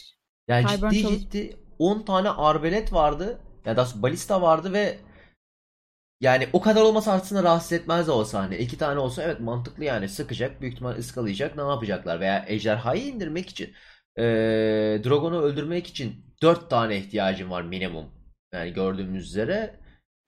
[0.49, 3.39] Yani Tyburn ciddi çalış- ciddi 10 tane arbelet vardı.
[3.65, 4.99] Ya da balista vardı ve
[6.25, 8.59] yani o kadar olmasa aslında rahatsız etmezdi o sahne.
[8.59, 13.49] İki tane olsa evet mantıklı yani sıkacak büyük ihtimal ıskalayacak ne yapacaklar veya ejderhayı indirmek
[13.51, 13.73] için
[14.19, 18.07] eee Drogon'u öldürmek için 4 tane ihtiyacın var minimum.
[18.55, 19.81] Yani gördüğümüz üzere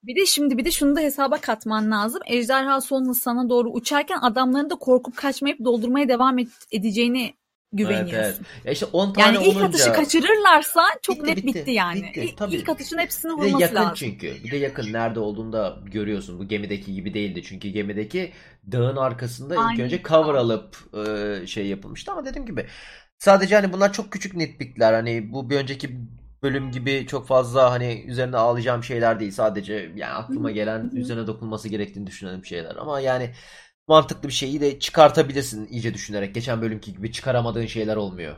[0.03, 2.21] Bir de şimdi bir de şunu da hesaba katman lazım.
[2.25, 7.33] Ejderha son sana doğru uçarken adamların da korkup kaçmayıp doldurmaya devam et- edeceğini
[7.73, 8.15] güveniyorsun.
[8.15, 8.65] Evet, evet.
[8.65, 12.03] Ya işte 10 tane Yani ilk olunca atışı kaçırırlarsa çok Bitti, net bitti, bitti, yani.
[12.03, 12.55] bitti, İlk, tabii.
[12.55, 13.93] ilk atışın hepsini Bir de vurması yakın lazım.
[13.95, 14.43] çünkü.
[14.43, 16.39] Bir de yakın nerede olduğunu da görüyorsun.
[16.39, 17.43] Bu gemideki gibi değildi.
[17.43, 18.33] Çünkü gemideki
[18.71, 19.85] dağın arkasında ilk Aynen.
[19.85, 20.77] önce cover alıp
[21.43, 22.67] e, şey yapılmıştı ama dediğim gibi
[23.17, 24.93] sadece hani bunlar çok küçük nitpickler.
[24.93, 25.99] Hani bu bir önceki
[26.43, 29.31] bölüm gibi çok fazla hani üzerine ağlayacağım şeyler değil.
[29.31, 32.75] Sadece yani aklıma gelen üzerine dokunması gerektiğini düşündüğüm şeyler.
[32.75, 33.31] Ama yani
[33.87, 36.35] mantıklı bir şeyi de çıkartabilirsin iyice düşünerek.
[36.35, 38.35] Geçen bölümki gibi çıkaramadığın şeyler olmuyor.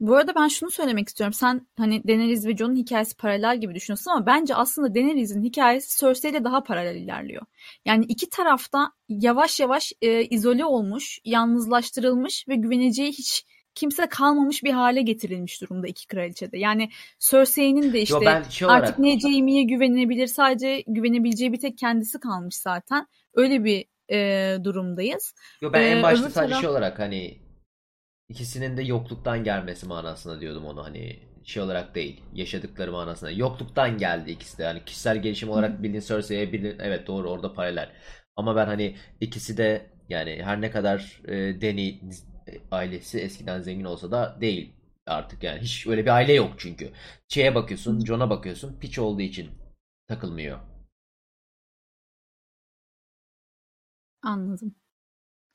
[0.00, 1.32] Bu arada ben şunu söylemek istiyorum.
[1.32, 6.30] Sen hani Daenerys ve Jon'un hikayesi paralel gibi düşünüyorsun ama bence aslında Daenerys'in hikayesi Cersei
[6.30, 7.42] ile daha paralel ilerliyor.
[7.84, 14.72] Yani iki tarafta yavaş yavaş e, izole olmuş, yalnızlaştırılmış ve güveneceği hiç kimse kalmamış bir
[14.72, 16.58] hale getirilmiş durumda iki kraliçede.
[16.58, 21.60] Yani Cersei'nin de işte Yo ben şey olarak artık ne Jaime'ye güvenebilir sadece güvenebileceği bir
[21.60, 23.06] tek kendisi kalmış zaten.
[23.34, 25.34] Öyle bir e, durumdayız.
[25.60, 27.38] Yo ben en Ee, başta öbür sadece taraf- şey olarak hani
[28.28, 33.30] ikisinin de yokluktan gelmesi manasında diyordum onu hani şey olarak değil yaşadıkları manasında.
[33.30, 37.92] Yokluktan geldi ikisi de hani kişisel gelişim olarak bildiğin Cersei'ye bildiğin evet doğru orada paralel.
[38.36, 42.00] Ama ben hani ikisi de yani her ne kadar e, Dany
[42.70, 44.72] ailesi eskiden zengin olsa da değil
[45.06, 46.90] artık yani hiç öyle bir aile yok çünkü.
[47.28, 49.50] Şeye bakıyorsun Jon'a bakıyorsun piç olduğu için
[50.08, 50.58] takılmıyor
[54.22, 54.74] Anladım.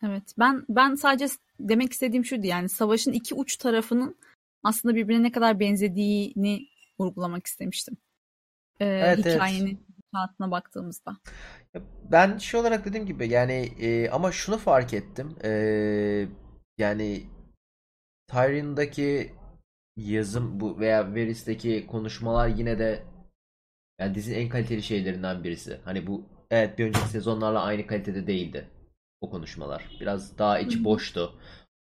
[0.04, 0.34] Evet.
[0.40, 1.28] Ben ben sadece
[1.60, 4.16] demek istediğim şuydu yani savaşın iki uç tarafının
[4.64, 6.68] aslında birbirine ne kadar benzediğini
[7.00, 7.98] vurgulamak istemiştim.
[8.80, 9.36] Ee, Evet evet.
[9.36, 11.18] hikayenin hayatına baktığımızda.
[12.12, 15.36] Ben şey olarak dediğim gibi yani e, ama şunu fark ettim.
[15.44, 15.52] E,
[16.78, 17.24] yani
[18.28, 19.34] Tyrion'daki
[19.98, 23.04] yazım bu veya Varys'teki konuşmalar yine de
[24.00, 25.80] yani dizinin en kaliteli şeylerinden birisi.
[25.86, 28.70] Hani bu evet bir önceki sezonlarla aynı kalitede değildi
[29.22, 29.84] o konuşmalar.
[30.02, 31.34] Biraz daha içi boştu.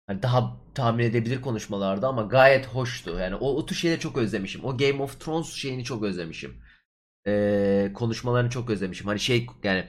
[0.06, 3.18] Hani daha tahmin edebilir konuşmalardı ama gayet hoştu.
[3.18, 4.64] Yani o, o tür şeyleri çok özlemişim.
[4.64, 6.62] O Game of Thrones şeyini çok özlemişim.
[7.26, 9.06] Ee, konuşmalarını çok özlemişim.
[9.06, 9.88] Hani şey yani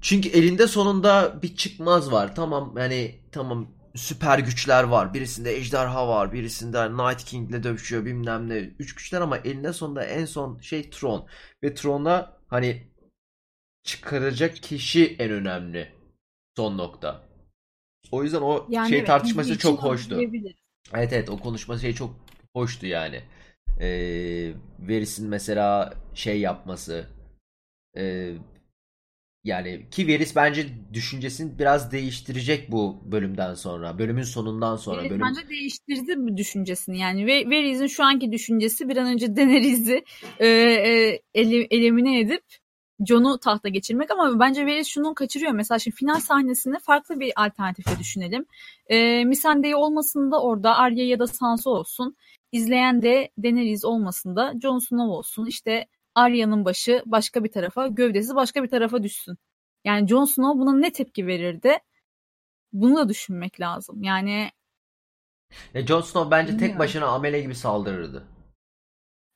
[0.00, 2.34] çünkü elinde sonunda bir çıkmaz var.
[2.34, 5.14] Tamam yani tamam süper güçler var.
[5.14, 6.32] Birisinde ejderha var.
[6.32, 8.56] Birisinde Night King'le dövüşüyor bilmem ne.
[8.58, 11.26] Üç güçler ama elinde sonunda en son şey Tron.
[11.62, 12.93] Ve Tron'a hani
[13.84, 15.88] çıkaracak kişi en önemli.
[16.56, 17.22] Son nokta.
[18.10, 20.20] O yüzden o Yani şey evet tartışması için çok hoştu.
[20.94, 22.16] Evet evet o konuşma şey çok
[22.52, 23.20] hoştu yani.
[23.80, 27.06] Ee, Varys'in mesela şey yapması.
[27.96, 28.34] Ee,
[29.44, 33.98] yani ki Varys bence düşüncesini biraz değiştirecek bu bölümden sonra.
[33.98, 34.98] Bölümün sonundan sonra.
[34.98, 37.26] Veris Bölüm bence değiştirdi bu düşüncesini yani.
[37.26, 40.04] Ve Veris'in şu anki düşüncesi bir an önce Daenerys'i
[40.38, 42.42] e, e, ele- edip
[43.06, 45.52] Jon'u tahta geçirmek ama bence Varys şunu kaçırıyor.
[45.52, 48.46] Mesela şimdi final sahnesinde farklı bir alternatifle düşünelim.
[48.86, 52.16] E, Missandei olmasın da orada Arya ya da Sansa olsun.
[52.52, 55.46] İzleyen de Daenerys olmasın da Jon Snow olsun.
[55.46, 59.36] İşte Arya'nın başı başka bir tarafa, gövdesi başka bir tarafa düşsün.
[59.84, 61.78] Yani Jon Snow buna ne tepki verirdi?
[62.72, 64.02] Bunu da düşünmek lazım.
[64.02, 64.50] Yani
[65.74, 66.78] e, Jon Snow bence tek bilmiyorum.
[66.78, 68.33] başına amele gibi saldırırdı.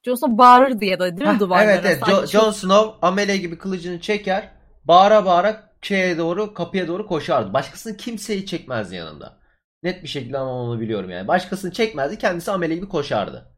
[0.08, 1.88] Jon Snow bağırırdı ya da değil mi Heh, evet duvarlara?
[1.88, 4.48] evet Jo- Jon Snow amele gibi kılıcını çeker.
[4.84, 7.52] Bağıra bağıra şeye doğru kapıya doğru koşardı.
[7.52, 9.38] Başkasını kimseyi çekmezdi yanında.
[9.82, 11.28] Net bir şekilde ama onu biliyorum yani.
[11.28, 13.56] Başkasını çekmezdi kendisi amele gibi koşardı.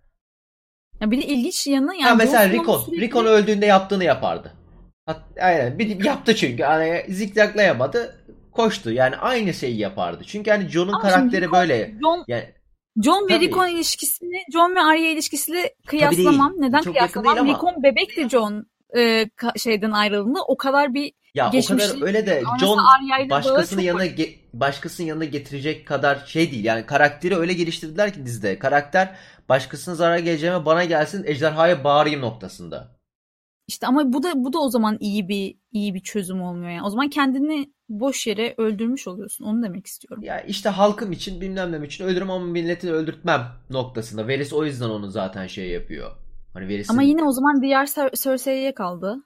[1.01, 2.81] ya bir de ilginç yanı Ha yani Jon mesela Rickon.
[2.81, 4.53] Rickon sürekli öldüğünde yaptığını yapardı.
[5.07, 6.63] Hat, aynen bir, yaptı çünkü.
[6.63, 8.17] Hani zikzaklayamadı.
[8.53, 8.91] Koştu.
[8.93, 10.25] Yani aynı şeyi yapardı.
[10.27, 11.95] Çünkü hani Jon'un karakteri Rickon, böyle.
[12.03, 12.55] Jon, Yani
[13.05, 15.11] Jon ve Rickon ilişkisini Jon ve Arya
[15.67, 15.73] değil.
[15.87, 16.55] kıyaslamam.
[16.59, 17.39] Neden Çok değil kıyaslamam?
[17.39, 20.41] ama Rickon bebekti Jon e, ka- şeyden ayrıldığında.
[20.49, 25.25] O kadar bir ya o kadar geçmişlik öyle de bağı başkasının yanına ge- başkasının yanına
[25.25, 26.65] getirecek kadar şey değil.
[26.65, 28.59] Yani karakteri öyle geliştirdiler ki dizide.
[28.59, 29.17] Karakter
[29.49, 33.01] başkasına zarar geleceğime bana gelsin ejderhaya bağırayım noktasında.
[33.69, 36.83] İşte ama bu da bu da o zaman iyi bir iyi bir çözüm olmuyor yani.
[36.87, 39.45] O zaman kendini boş yere öldürmüş oluyorsun.
[39.45, 40.23] Onu demek istiyorum.
[40.23, 44.25] Ya işte halkım için bilmem ne için ölürüm ama milleti öldürtmem noktasında.
[44.29, 46.11] Varys o yüzden onu zaten şey yapıyor.
[46.55, 49.17] Hani Ama Varys'in yine o zaman diğer Cer- Cersei'ye kaldı.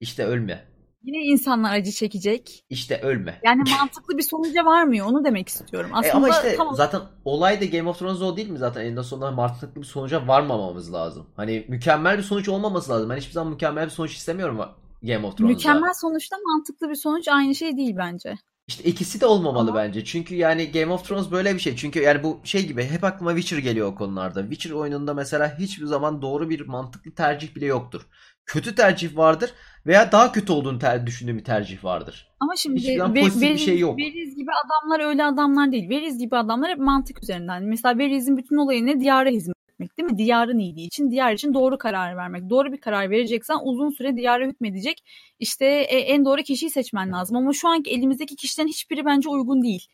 [0.00, 0.72] işte ölme.
[1.04, 2.64] Yine insanlar acı çekecek.
[2.70, 3.40] İşte ölme.
[3.44, 5.06] Yani mantıklı bir sonuca varmıyor.
[5.06, 5.90] Onu demek istiyorum.
[5.90, 8.84] E ama Aslında işte tam zaten olay da Game of Thrones o değil mi zaten?
[8.84, 11.26] Eninde sonunda mantıklı bir sonuca varmamamız lazım.
[11.36, 13.10] Hani mükemmel bir sonuç olmaması lazım.
[13.10, 14.60] Ben hiçbir zaman mükemmel bir sonuç istemiyorum
[15.02, 15.94] Game of mükemmel Thrones'da.
[16.00, 18.34] sonuçta mantıklı bir sonuç aynı şey değil bence.
[18.68, 20.04] İşte ikisi de olmamalı Ama bence.
[20.04, 21.76] Çünkü yani Game of Thrones böyle bir şey.
[21.76, 24.40] Çünkü yani bu şey gibi hep aklıma Witcher geliyor o konularda.
[24.42, 28.06] Witcher oyununda mesela hiçbir zaman doğru bir mantıklı tercih bile yoktur.
[28.46, 29.50] Kötü tercih vardır
[29.86, 32.28] veya daha kötü olduğunu ter düşündüğüm bir tercih vardır.
[32.40, 33.98] ama Hiçbir şimdi zaman Ve- pozitif bir şey Veriz, yok.
[33.98, 35.88] Veriz gibi adamlar öyle adamlar değil.
[35.90, 37.62] Veriz gibi adamlar hep mantık üzerinden.
[37.64, 39.00] Mesela Veriz'in bütün olayı ne?
[39.00, 40.18] Diyara hizmet etmek değil mi?
[40.18, 42.50] Diyarın iyiliği için, diyar için doğru karar vermek.
[42.50, 45.04] Doğru bir karar vereceksen uzun süre diyara hükmedecek
[45.38, 47.36] işte e, en doğru kişiyi seçmen lazım.
[47.36, 49.88] Ama şu anki elimizdeki kişilerin hiçbiri bence uygun değil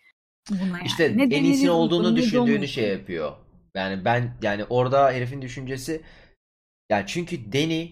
[0.51, 0.87] buna yani.
[0.87, 3.33] İşte Ne en iyisini olduğunu düşündüğünü şey yapıyor.
[3.75, 6.03] Yani ben yani orada herifin düşüncesi
[6.91, 7.89] yani çünkü Dany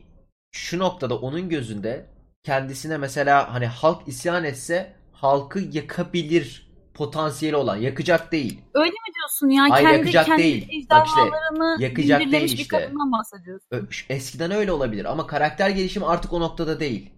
[0.53, 2.07] şu noktada onun gözünde
[2.43, 6.66] kendisine mesela hani halk isyan etse halkı yakabilir
[6.97, 8.61] potansiyeli olan yakacak değil.
[8.75, 9.67] Öyle mi diyorsun ya?
[9.71, 10.87] Hayır Kendi yakacak kendi değil.
[10.91, 11.21] Bak işte
[11.79, 12.93] yakacak değil bir işte.
[12.97, 13.89] bahsediyorsun.
[14.09, 17.11] Eskiden öyle olabilir ama karakter gelişimi artık o noktada değil.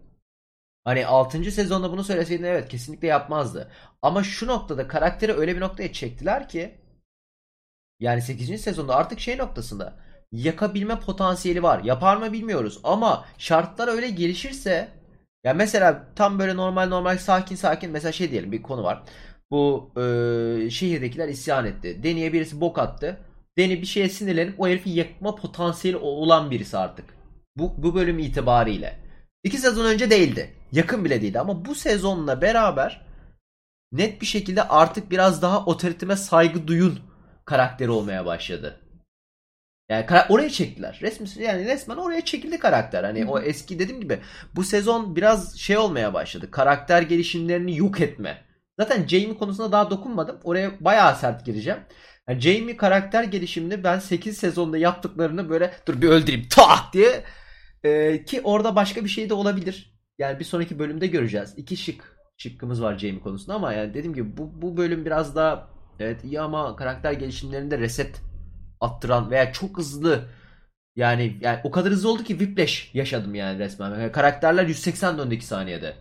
[0.84, 1.50] Hani 6.
[1.50, 3.70] sezonda bunu söyleseydin evet kesinlikle yapmazdı.
[4.02, 6.78] Ama şu noktada karakteri öyle bir noktaya çektiler ki
[8.00, 8.60] yani 8.
[8.60, 9.94] sezonda artık şey noktasında
[10.32, 11.84] yakabilme potansiyeli var.
[11.84, 14.88] Yapar mı bilmiyoruz ama şartlar öyle gelişirse
[15.44, 19.02] ya mesela tam böyle normal normal sakin sakin mesela şey diyelim bir konu var.
[19.50, 22.02] Bu e, şehirdekiler isyan etti.
[22.02, 23.20] Deni'ye birisi bok attı.
[23.58, 27.04] Deni bir şeye sinirlenip o herifi yakma potansiyeli olan birisi artık.
[27.56, 28.98] Bu, bu bölüm itibariyle.
[29.44, 30.54] İki sezon önce değildi.
[30.72, 33.06] Yakın bile değildi ama bu sezonla beraber
[33.92, 36.98] net bir şekilde artık biraz daha otoriteme saygı duyun
[37.44, 38.80] karakteri olmaya başladı.
[39.90, 40.98] Yani oraya çektiler.
[41.02, 43.04] Resmi yani resmen oraya çekildi karakter.
[43.04, 44.20] Hani o eski dediğim gibi
[44.56, 46.50] bu sezon biraz şey olmaya başladı.
[46.50, 48.47] Karakter gelişimlerini yok etme.
[48.78, 50.40] Zaten Jamie konusunda daha dokunmadım.
[50.44, 51.80] Oraya bayağı sert gireceğim.
[52.28, 57.24] Yani Jamie karakter gelişimini ben 8 sezonda yaptıklarını böyle dur bir öldüreyim tak diye
[57.84, 59.98] ee, ki orada başka bir şey de olabilir.
[60.18, 61.54] Yani bir sonraki bölümde göreceğiz.
[61.56, 65.68] İki şık şıkkımız var Jamie konusunda ama yani dediğim gibi bu, bu bölüm biraz daha
[66.00, 68.20] evet iyi ama karakter gelişimlerinde reset
[68.80, 70.28] attıran veya çok hızlı
[70.96, 73.90] yani yani o kadar hızlı oldu ki Whiplash yaşadım yani resmen.
[73.90, 75.96] Yani karakterler 180 döndü 2 saniyede.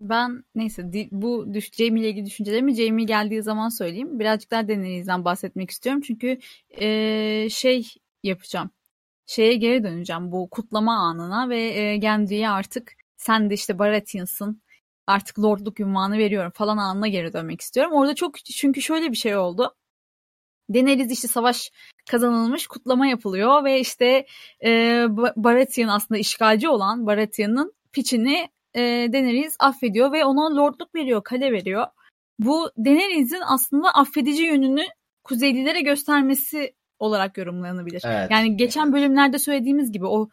[0.00, 4.18] Ben neyse bu düş, Jamie ile ilgili düşüncelerimi Jamie geldiği zaman söyleyeyim.
[4.18, 6.02] Birazcık daha Daenerys'den bahsetmek istiyorum.
[6.06, 6.38] Çünkü
[6.80, 8.70] ee, şey yapacağım.
[9.26, 14.62] Şeye geri döneceğim bu kutlama anına ve e, Gendry'e artık sen de işte Baratheon'sın
[15.06, 17.92] artık lordluk ünvanı veriyorum falan anına geri dönmek istiyorum.
[17.92, 19.74] Orada çok çünkü şöyle bir şey oldu.
[20.74, 21.70] Daenerys işte savaş
[22.10, 24.26] kazanılmış kutlama yapılıyor ve işte
[24.64, 24.70] e,
[25.36, 28.80] Baratheon aslında işgalci olan Baratheon'ın piçini e,
[29.12, 31.86] Daenerys affediyor ve ona lordluk veriyor, kale veriyor.
[32.38, 34.84] Bu Daenerys'in aslında affedici yönünü
[35.24, 38.02] Kuzeylilere göstermesi olarak yorumlanabilir.
[38.04, 38.30] Evet.
[38.30, 40.28] Yani geçen bölümlerde söylediğimiz gibi o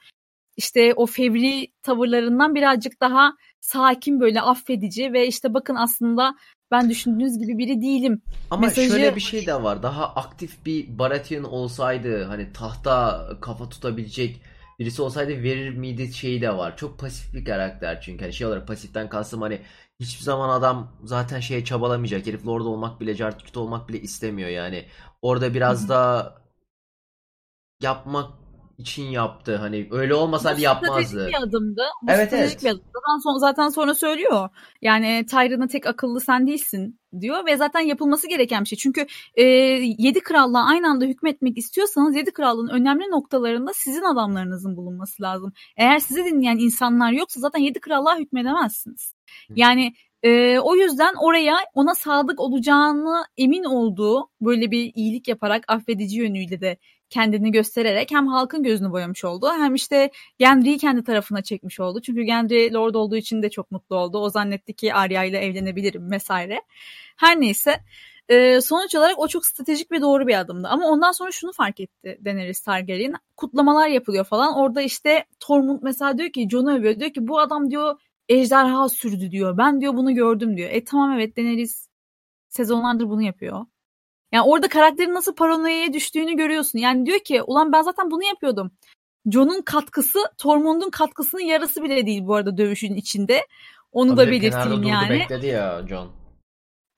[0.58, 6.36] işte o fevri tavırlarından birazcık daha sakin böyle affedici ve işte bakın aslında
[6.72, 8.22] ben düşündüğünüz gibi biri değilim.
[8.50, 8.90] Ama Mesajı...
[8.90, 9.84] şöyle bir şey de var.
[9.84, 14.42] Daha aktif bir Baratheon olsaydı hani tahta kafa tutabilecek
[14.80, 16.78] birisi olsaydı verir miydi şeyi de var.
[16.78, 19.62] Çok pasif bir karakter çünkü hani şey olarak pasiften kastım hani
[20.00, 22.28] hiçbir zaman adam zaten şeye çabalamayacak.
[22.28, 24.86] Herif Lord olmak bile, Jartut olmak bile istemiyor yani.
[25.22, 26.34] Orada biraz da
[27.82, 28.32] yapmak
[28.78, 29.56] için yaptı.
[29.56, 31.28] Hani öyle olmasaydı yapmazdı.
[31.28, 31.84] Bir adımdı.
[32.02, 32.64] Bu evet evet.
[32.64, 32.84] Bir adımdı.
[32.94, 34.50] Zaten, sonra, zaten sonra söylüyor.
[34.82, 38.78] Yani Tyrion'a tek akıllı sen değilsin diyor ve zaten yapılması gereken bir şey.
[38.78, 39.44] Çünkü e,
[39.98, 45.54] yedi krallığa aynı anda hükmetmek istiyorsanız yedi krallığın önemli noktalarında sizin adamlarınızın bulunması lazım.
[45.78, 49.14] Eğer sizi dinleyen insanlar yoksa zaten yedi krallığa hükmedemezsiniz.
[49.56, 56.20] Yani e, o yüzden oraya ona sadık olacağını emin olduğu böyle bir iyilik yaparak affedici
[56.20, 56.78] yönüyle de
[57.10, 62.02] kendini göstererek hem halkın gözünü boyamış oldu hem işte Gendry'i kendi tarafına çekmiş oldu.
[62.02, 64.18] Çünkü Gendry Lord olduğu için de çok mutlu oldu.
[64.20, 66.62] O zannetti ki Arya ile evlenebilirim vesaire.
[67.18, 67.80] Her neyse
[68.30, 70.68] e, sonuç olarak o çok stratejik ve doğru bir adımdı.
[70.68, 73.14] Ama ondan sonra şunu fark etti Daenerys Targaryen.
[73.38, 74.58] Kutlamalar yapılıyor falan.
[74.58, 77.00] Orada işte Tormund mesela diyor ki Jon'u övüyor.
[77.00, 79.58] Diyor ki bu adam diyor ejderha sürdü diyor.
[79.58, 80.70] Ben diyor bunu gördüm diyor.
[80.70, 81.88] E tamam evet Daenerys
[82.50, 83.66] sezonlardır bunu yapıyor.
[84.32, 86.80] Yani orada karakterin nasıl paranoyaya düştüğünü görüyorsun.
[86.80, 88.72] Yani diyor ki ulan ben zaten bunu yapıyordum.
[89.32, 93.42] John'un katkısı Tormund'un katkısının yarısı bile değil bu arada dövüşün içinde.
[93.92, 95.10] Onu Tabii da belirteyim yani.
[95.10, 96.12] bekledi ya John.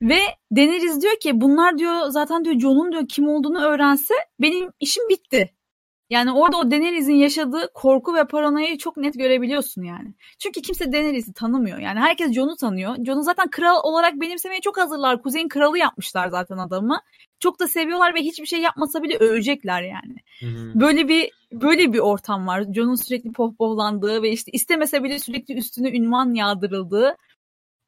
[0.02, 0.20] Ve
[0.56, 5.54] Daenerys diyor ki bunlar diyor zaten diyor John'un diyor kim olduğunu öğrense benim işim bitti.
[6.10, 10.14] Yani orada o Daenerys'in yaşadığı korku ve paranoyayı çok net görebiliyorsun yani.
[10.40, 11.80] Çünkü kimse Daenerys'i tanımıyor.
[11.80, 12.96] Yani herkes Jon'u tanıyor.
[13.06, 15.22] Jon'u zaten kral olarak benimsemeye çok hazırlar.
[15.22, 17.02] Kuzeyin kralı yapmışlar zaten adamı.
[17.40, 20.16] Çok da seviyorlar ve hiçbir şey yapmasa bile övecekler yani.
[20.40, 20.80] Hı-hı.
[20.80, 22.66] Böyle bir böyle bir ortam var.
[22.76, 27.16] Jon'un sürekli pohpohlandığı ve işte istemese bile sürekli üstüne ünvan yağdırıldığı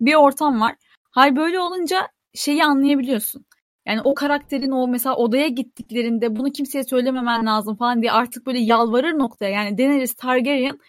[0.01, 0.75] bir ortam var.
[1.11, 3.45] Hay böyle olunca şeyi anlayabiliyorsun.
[3.87, 8.59] Yani o karakterin o mesela odaya gittiklerinde bunu kimseye söylememen lazım falan diye artık böyle
[8.59, 9.51] yalvarır noktaya.
[9.51, 10.79] Yani Daenerys Targaryen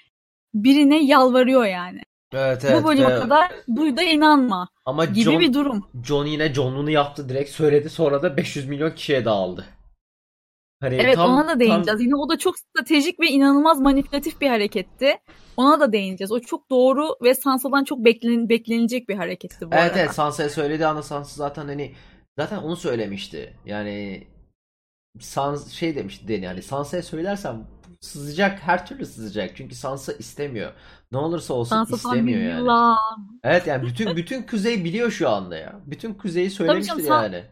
[0.54, 2.00] birine yalvarıyor yani.
[2.32, 2.82] Evet evet.
[2.82, 3.22] Bu bölüme evet.
[3.22, 5.90] kadar duyda inanma Ama gibi John, bir durum.
[6.04, 9.64] John yine John'unu yaptı direkt söyledi sonra da 500 milyon kişiye dağıldı.
[10.80, 11.86] Hani evet tam, ona da değineceğiz.
[11.86, 12.00] Tam...
[12.00, 15.18] Yine o da çok stratejik ve inanılmaz manipülatif bir hareketti.
[15.56, 16.32] Ona da değineceğiz.
[16.32, 19.98] O çok doğru ve Sansa'dan çok beklen, beklenilecek bir hareketti bu evet, arada.
[19.98, 21.92] Evet Sansa'ya söylediği anda Sansa zaten hani
[22.38, 23.56] Zaten onu söylemişti.
[23.66, 24.26] Yani
[25.20, 27.66] Sans şey demişti Deni hani Sansa'ya söylersem
[28.00, 29.56] sızacak her türlü sızacak.
[29.56, 30.72] Çünkü Sansa istemiyor.
[31.12, 32.60] Ne olursa olsun Sansa istemiyor yani.
[32.60, 33.40] Yılan.
[33.44, 35.80] Evet yani bütün bütün kuzey biliyor şu anda ya.
[35.86, 37.44] Bütün kuzeyi söylemiştir canım, yani.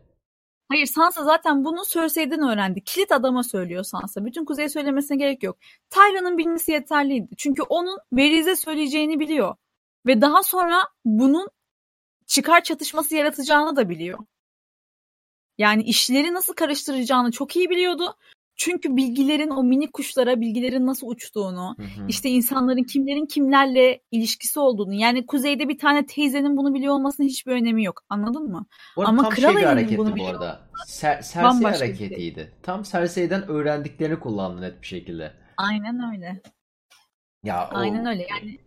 [0.69, 2.85] Hayır Sansa zaten bunu Cersei'den öğrendi.
[2.85, 4.25] Kilit adama söylüyor Sansa.
[4.25, 5.59] Bütün kuzeye söylemesine gerek yok.
[5.90, 7.29] Tyrion'un bilmesi yeterliydi.
[7.37, 9.57] Çünkü onun Veriz'e söyleyeceğini biliyor.
[10.07, 11.49] Ve daha sonra bunun
[12.27, 14.19] çıkar çatışması yaratacağını da biliyor.
[15.61, 18.14] Yani işleri nasıl karıştıracağını çok iyi biliyordu.
[18.57, 22.07] Çünkü bilgilerin o mini kuşlara bilgilerin nasıl uçtuğunu, hı hı.
[22.09, 24.94] işte insanların kimlerin kimlerle ilişkisi olduğunu.
[24.94, 28.03] Yani kuzeyde bir tane teyzenin bunu biliyor olmasının hiçbir önemi yok.
[28.09, 28.66] Anladın mı?
[28.96, 30.61] Bu Ama tam kral şey bir hareketti bunu bu arada.
[30.87, 32.40] Ser, Cersei hareketiydi.
[32.40, 32.51] Şey.
[32.62, 35.33] Tam Cersei'den öğrendiklerini kullandı net bir şekilde.
[35.57, 36.42] Aynen öyle.
[37.44, 38.27] Ya o, Aynen öyle.
[38.31, 38.59] Yani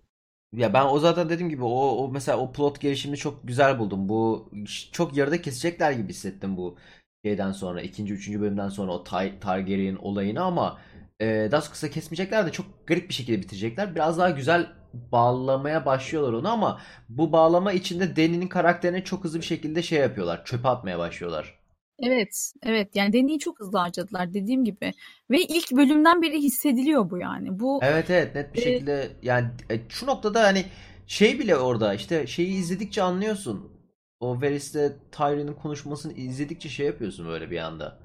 [0.54, 4.10] ya ben o zaten dediğim gibi o, o mesela o plot gelişimini çok güzel buldum.
[4.10, 4.50] Bu
[4.92, 6.78] çok yarıda kesecekler gibi hissettim bu
[7.26, 10.80] şeyden sonra ikinci üçüncü bölümden sonra o Tar- Targaryen olayını ama
[11.22, 13.96] e, daha kısa kesmeyecekler de çok garip bir şekilde bitirecekler.
[13.96, 19.46] Biraz daha güzel bağlamaya başlıyorlar onu ama bu bağlama içinde Dany'nin karakterini çok hızlı bir
[19.46, 20.46] şekilde şey yapıyorlar.
[20.46, 21.63] Çöpe atmaya başlıyorlar.
[22.00, 22.96] Evet, evet.
[22.96, 24.94] Yani Dany'yi çok hızlı harcadılar dediğim gibi.
[25.32, 27.60] Ve ilk bölümden beri hissediliyor bu yani.
[27.60, 30.66] Bu Evet evet net bir e, şekilde yani e, şu noktada hani
[31.08, 33.72] şey bile orada işte şeyi izledikçe anlıyorsun.
[34.20, 38.00] O Varys'le Tyrion'un konuşmasını izledikçe şey yapıyorsun böyle bir anda.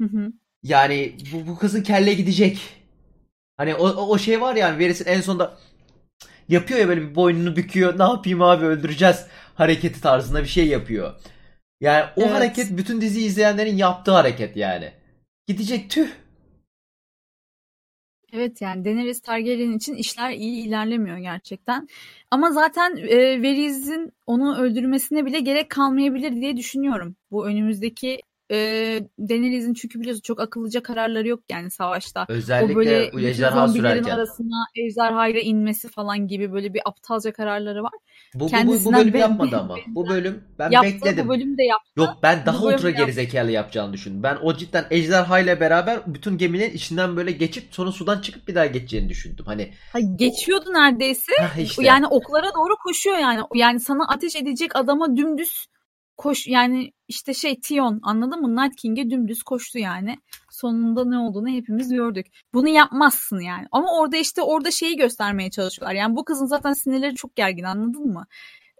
[0.00, 0.32] hı hı.
[0.62, 2.58] Yani bu, bu kızın kelle gidecek.
[3.56, 5.58] Hani o, o o şey var yani Varys'in en sonunda
[6.48, 7.98] yapıyor ya böyle bir boynunu büküyor.
[7.98, 11.14] Ne yapayım abi öldüreceğiz hareketi tarzında bir şey yapıyor.
[11.80, 12.32] Yani o Evet.
[12.32, 14.92] hareket bütün dizi izleyenlerin yaptığı hareket yani.
[15.46, 16.08] Gidecek tüh.
[18.32, 21.88] Evet yani Daenerys Targaryen için işler iyi ilerlemiyor gerçekten.
[22.30, 27.16] Ama zaten e, Varys'in onu öldürmesine bile gerek kalmayabilir diye düşünüyorum.
[27.30, 28.56] Bu önümüzdeki e,
[29.18, 32.26] Daenerys'in çünkü biliyorsun çok akıllıca kararları yok yani savaşta.
[32.28, 34.10] O Özellikle böyle bu bütün ejderha sürerken.
[34.10, 37.92] arasına ejderhayla inmesi falan gibi böyle bir aptalca kararları var.
[38.34, 39.76] Bu, bu, bu, bu bölüm yapmadı ama.
[39.86, 41.24] Bu bölüm ben yaptı bekledim.
[41.24, 41.90] bu bölüm de yaptı.
[41.96, 42.90] Yok ben daha ultra de yaptı.
[42.90, 44.22] gerizekalı yapacağını düşündüm.
[44.22, 48.54] Ben o cidden ejderha ile beraber bütün gemilerin içinden böyle geçip sonra sudan çıkıp bir
[48.54, 49.44] daha geçeceğini düşündüm.
[49.46, 51.32] Hani Ha, geçiyordu neredeyse.
[51.40, 51.84] hah işte.
[51.84, 53.42] Yani oklara doğru koşuyor yani.
[53.54, 55.66] Yani sana ateş edecek adama dümdüz
[56.16, 58.62] koş yani işte şey Tion anladın mı?
[58.62, 60.16] Night King'e dümdüz koştu yani.
[60.60, 62.26] Sonunda ne olduğunu hepimiz gördük.
[62.54, 63.66] Bunu yapmazsın yani.
[63.72, 65.94] Ama orada işte orada şeyi göstermeye çalışıyorlar.
[65.94, 68.26] Yani bu kızın zaten sinirleri çok gergin anladın mı?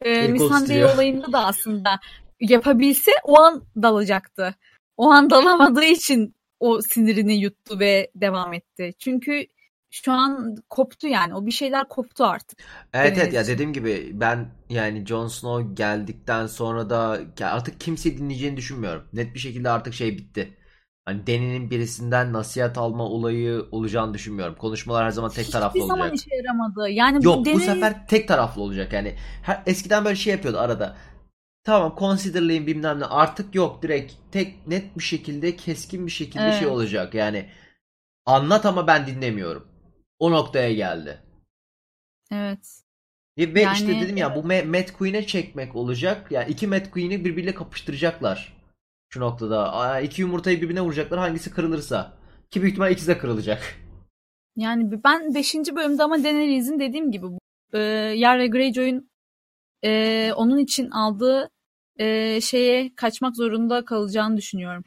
[0.03, 0.95] Ee, titriyor.
[0.95, 2.01] olayında da aslında
[2.41, 4.55] yapabilse o an dalacaktı.
[4.97, 8.93] O an dalamadığı için o sinirini yuttu ve devam etti.
[8.99, 9.47] Çünkü
[9.91, 11.35] şu an koptu yani.
[11.35, 12.59] O bir şeyler koptu artık.
[12.95, 18.57] Evet evet ya dediğim gibi ben yani Jon Snow geldikten sonra da artık kimseyi dinleyeceğini
[18.57, 19.09] düşünmüyorum.
[19.13, 20.58] Net bir şekilde artık şey bitti.
[21.09, 24.55] Hani Dany'nin birisinden nasihat alma olayı olacağını düşünmüyorum.
[24.55, 26.27] Konuşmalar her zaman tek Hiçbir taraflı zaman olacak.
[26.27, 26.89] işe yaramadı.
[26.89, 29.15] Yani bu Yok bu Daenerys sefer tek taraflı olacak yani.
[29.43, 30.97] Her, eskiden böyle şey yapıyordu arada.
[31.65, 33.05] Tamam considerlayın bilmem ne.
[33.05, 36.73] Artık yok direkt tek net bir şekilde keskin bir şekilde şey evet.
[36.73, 37.15] olacak.
[37.15, 37.51] Yani
[38.27, 39.69] anlat ama ben dinlemiyorum.
[40.19, 41.23] O noktaya geldi.
[42.33, 42.83] Evet.
[43.39, 46.33] Ve ve işte Yani dedim ya bu Ma- Mad Queen'e çekmek olacak.
[46.33, 48.58] Yani iki Mad Queen'i birbiriyle kapıştıracaklar.
[49.09, 50.01] Şu noktada.
[50.01, 52.13] İki yumurtayı birbirine vuracaklar hangisi kırılırsa.
[52.51, 53.63] Ki büyük ihtimal ikisi de kırılacak.
[54.57, 55.55] Yani ben 5.
[55.55, 57.27] bölümde ama Daenerys'in dediğim gibi
[57.73, 57.79] e,
[58.17, 59.11] Yara Greyjoy'un
[59.85, 61.51] e, onun için aldığı
[61.99, 64.85] e, şeye kaçmak zorunda kalacağını düşünüyorum.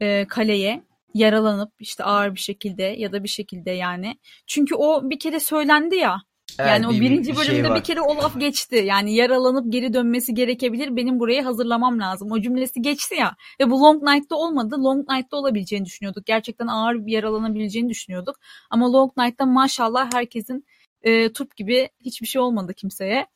[0.00, 4.18] E, kaleye yaralanıp işte ağır bir şekilde ya da bir şekilde yani.
[4.46, 6.22] Çünkü o bir kere söylendi ya.
[6.58, 8.76] Evet Yani o bir, bir, birinci bir bölümde şey bir kere o laf geçti.
[8.76, 10.96] Yani yaralanıp geri dönmesi gerekebilir.
[10.96, 12.32] Benim burayı hazırlamam lazım.
[12.32, 13.36] O cümlesi geçti ya.
[13.60, 14.84] Ve bu Long Night'ta olmadı.
[14.84, 16.26] Long Night'ta olabileceğini düşünüyorduk.
[16.26, 18.36] Gerçekten ağır bir yaralanabileceğini düşünüyorduk.
[18.70, 20.64] Ama Long Night'ta maşallah herkesin
[21.02, 23.26] e, turp gibi hiçbir şey olmadı kimseye.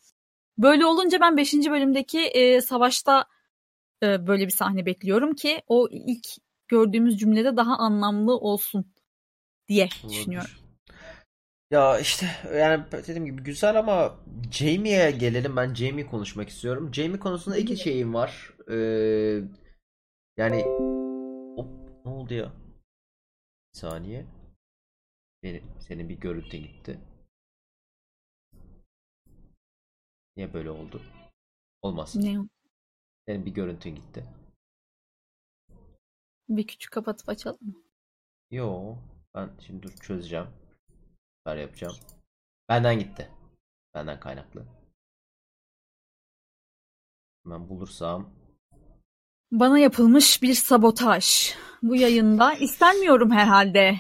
[0.58, 1.54] Böyle olunca ben 5.
[1.54, 3.24] bölümdeki e, savaşta
[4.02, 6.26] e, böyle bir sahne bekliyorum ki o ilk
[6.68, 8.84] gördüğümüz cümlede daha anlamlı olsun
[9.68, 10.61] diye düşünüyorum.
[11.72, 14.16] Ya işte yani dediğim gibi güzel ama
[14.50, 15.56] Jamie'ye gelelim.
[15.56, 16.94] Ben Jamie konuşmak istiyorum.
[16.94, 18.54] Jamie konusunda iki şeyim var.
[18.70, 19.40] Ee,
[20.36, 20.62] yani
[21.56, 21.68] Hop,
[22.04, 22.52] ne oldu ya?
[23.74, 24.26] Bir saniye.
[25.42, 27.00] Benim, senin bir görüntü gitti.
[30.36, 31.02] Niye böyle oldu?
[31.82, 32.16] Olmaz.
[32.16, 32.36] Ne?
[33.26, 34.24] Senin bir görüntün gitti.
[36.48, 37.82] Bir küçük kapatıp açalım mı?
[38.50, 38.96] Yo,
[39.34, 40.46] ben şimdi dur çözeceğim.
[41.42, 41.94] Süper yapacağım.
[42.68, 43.28] Benden gitti.
[43.94, 44.66] Benden kaynaklı.
[47.44, 48.30] Hemen bulursam.
[49.52, 51.54] Bana yapılmış bir sabotaj.
[51.82, 53.96] Bu yayında istenmiyorum herhalde.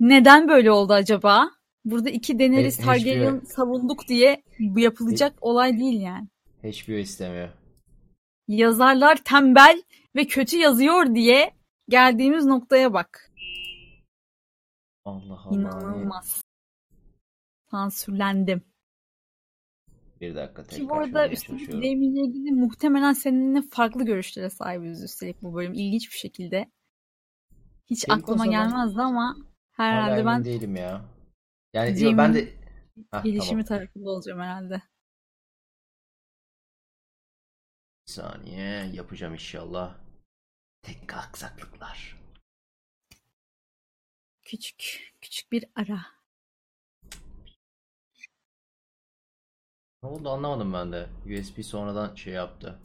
[0.00, 1.50] Neden böyle oldu acaba?
[1.84, 6.28] Burada iki Daenerys H- Targaryen HBO savunduk diye bu yapılacak olay değil yani.
[6.62, 7.48] HBO istemiyor.
[8.48, 9.82] Yazarlar tembel
[10.16, 11.54] ve kötü yazıyor diye
[11.88, 13.32] geldiğimiz noktaya bak.
[15.04, 15.54] Allah Allah.
[15.54, 16.39] İnanılmaz.
[17.70, 18.62] Sansürlendim.
[20.20, 21.72] Bir dakika Ki tekrar bu arada üstelik.
[21.72, 25.72] Damien'le ilgili muhtemelen seninle farklı görüşlere sahibiz üstelik bu bölüm.
[25.72, 26.70] İlginç bir şekilde.
[27.86, 29.36] Hiç Jamie aklıma gelmezdi ama
[29.72, 31.04] herhalde ben değilim ya.
[31.74, 32.48] Yani yo, ben de
[33.10, 33.80] Hah, gelişimi tamam.
[33.80, 34.82] tarafında olacağım herhalde.
[38.08, 39.98] Bir saniye yapacağım inşallah.
[40.82, 42.20] Tek aksaklıklar.
[44.42, 46.19] Küçük, küçük bir ara.
[50.02, 51.08] Ne oldu anlamadım ben de.
[51.26, 52.78] USB sonradan şey yaptı.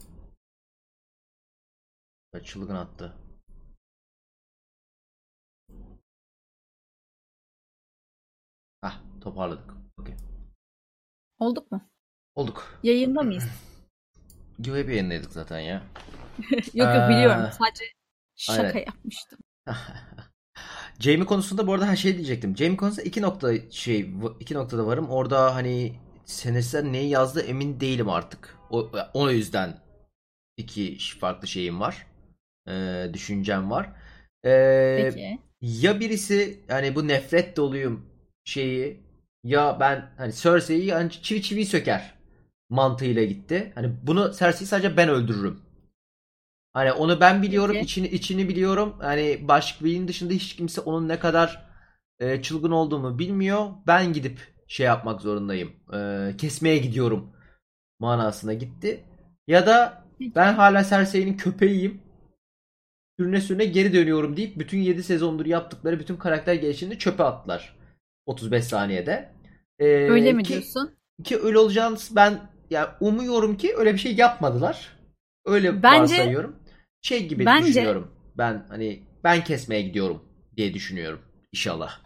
[2.44, 3.16] Çılgın attı.
[8.80, 9.70] Hah toparladık.
[10.00, 10.14] Okey.
[11.38, 11.90] Olduk mu?
[12.34, 12.78] Olduk.
[12.82, 13.44] Yayında mıyız?
[14.66, 15.82] Yo hep yayındaydık zaten ya.
[16.74, 17.44] yok yok biliyorum.
[17.44, 17.84] Ee, Sadece
[18.36, 18.78] şaka aynen.
[18.86, 19.38] yapmıştım.
[21.00, 22.56] Jamie konusunda bu arada her şey diyecektim.
[22.56, 25.10] Jamie konusunda iki nokta şey iki noktada varım.
[25.10, 28.58] Orada hani senaristler neyi yazdı emin değilim artık.
[28.70, 29.78] O, o yüzden
[30.56, 32.06] iki farklı şeyim var.
[32.68, 33.92] Ee, düşüncem var.
[34.44, 35.38] Ee, Peki.
[35.60, 38.06] ya birisi hani bu nefret doluyum
[38.44, 39.00] şeyi
[39.44, 42.14] ya ben hani Cersei'yi hani çivi çivi söker
[42.68, 43.72] mantığıyla gitti.
[43.74, 45.60] Hani bunu Cersei'yi sadece ben öldürürüm.
[46.72, 47.84] Hani onu ben biliyorum, Peki.
[47.84, 48.96] içini içini biliyorum.
[48.98, 51.66] Hani başka birinin dışında hiç kimse onun ne kadar
[52.20, 53.70] e, çılgın olduğumu bilmiyor.
[53.86, 55.72] Ben gidip şey yapmak zorundayım.
[55.94, 57.32] E, kesmeye gidiyorum
[58.00, 59.04] manasına gitti.
[59.46, 62.00] Ya da ben hala Cersei'nin köpeğiyim.
[63.18, 67.76] Sürüne sürüne geri dönüyorum deyip bütün 7 sezondur yaptıkları bütün karakter gelişimini çöpe attılar.
[68.26, 69.32] 35 saniyede.
[69.78, 70.94] E, Öyle mi ki- diyorsun?
[71.24, 72.40] ki öyle olacağını ben
[72.70, 74.96] ya umuyorum ki öyle bir şey yapmadılar.
[75.44, 76.56] Öyle Bence- varsayıyorum.
[77.02, 78.10] Şey gibi Bence- düşünüyorum.
[78.38, 80.22] Ben hani ben kesmeye gidiyorum
[80.56, 81.20] diye düşünüyorum.
[81.52, 82.00] İnşallah.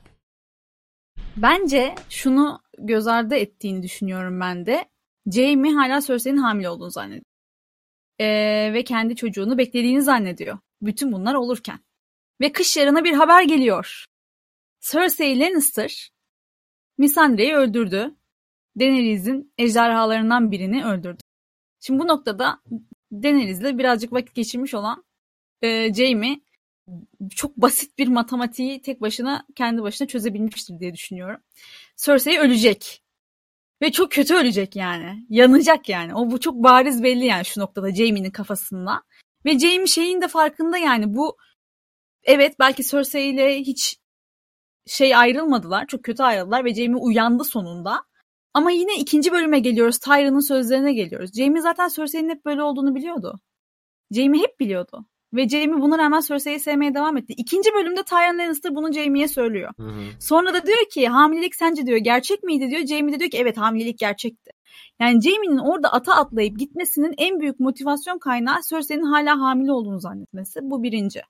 [1.43, 4.89] Bence şunu göz ardı ettiğini düşünüyorum ben de.
[5.33, 7.25] Jaime hala Cersei'nin hamile olduğunu zannediyor.
[8.21, 10.59] Ee, ve kendi çocuğunu beklediğini zannediyor.
[10.83, 11.81] Bütün bunlar olurken.
[12.41, 14.05] Ve kış yarına bir haber geliyor.
[14.81, 16.11] Cersei Lannister
[16.99, 18.15] Missandrei'yi öldürdü.
[18.81, 21.23] Daenerys'in ejderhalarından birini öldürdü.
[21.81, 22.63] Şimdi bu noktada
[23.13, 25.05] Daenerys'le birazcık vakit geçirmiş olan
[25.63, 26.41] e, Jaime
[27.31, 31.41] çok basit bir matematiği tek başına kendi başına çözebilmiştir diye düşünüyorum.
[31.97, 33.03] Cersei ölecek.
[33.83, 35.27] Ve çok kötü ölecek yani.
[35.29, 36.15] Yanacak yani.
[36.15, 39.03] O bu çok bariz belli yani şu noktada Jaime'nin kafasında.
[39.45, 41.37] Ve Jaime şeyin de farkında yani bu
[42.25, 43.97] evet belki Cersei ile hiç
[44.87, 45.87] şey ayrılmadılar.
[45.87, 48.05] Çok kötü ayrıldılar ve Jaime uyandı sonunda.
[48.55, 49.99] Ama yine ikinci bölüme geliyoruz.
[49.99, 51.31] Tyrion'un sözlerine geliyoruz.
[51.37, 53.41] Jaime zaten Cersei'nin hep böyle olduğunu biliyordu.
[54.11, 55.07] Jaime hep biliyordu.
[55.35, 57.35] Ve Jaime buna rağmen Cersei'yi sevmeye devam etti.
[57.37, 59.73] İkinci bölümde Tyrion Lannister bunu Jaime'ye söylüyor.
[59.77, 60.03] Hı hı.
[60.21, 62.87] Sonra da diyor ki hamilelik sence diyor gerçek miydi diyor.
[62.87, 64.51] Jaime de diyor ki evet hamilelik gerçekti.
[65.01, 70.61] Yani Jaime'nin orada ata atlayıp gitmesinin en büyük motivasyon kaynağı Cersei'nin hala hamile olduğunu zannetmesi.
[70.63, 71.23] Bu birinci.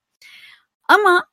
[0.88, 1.26] Ama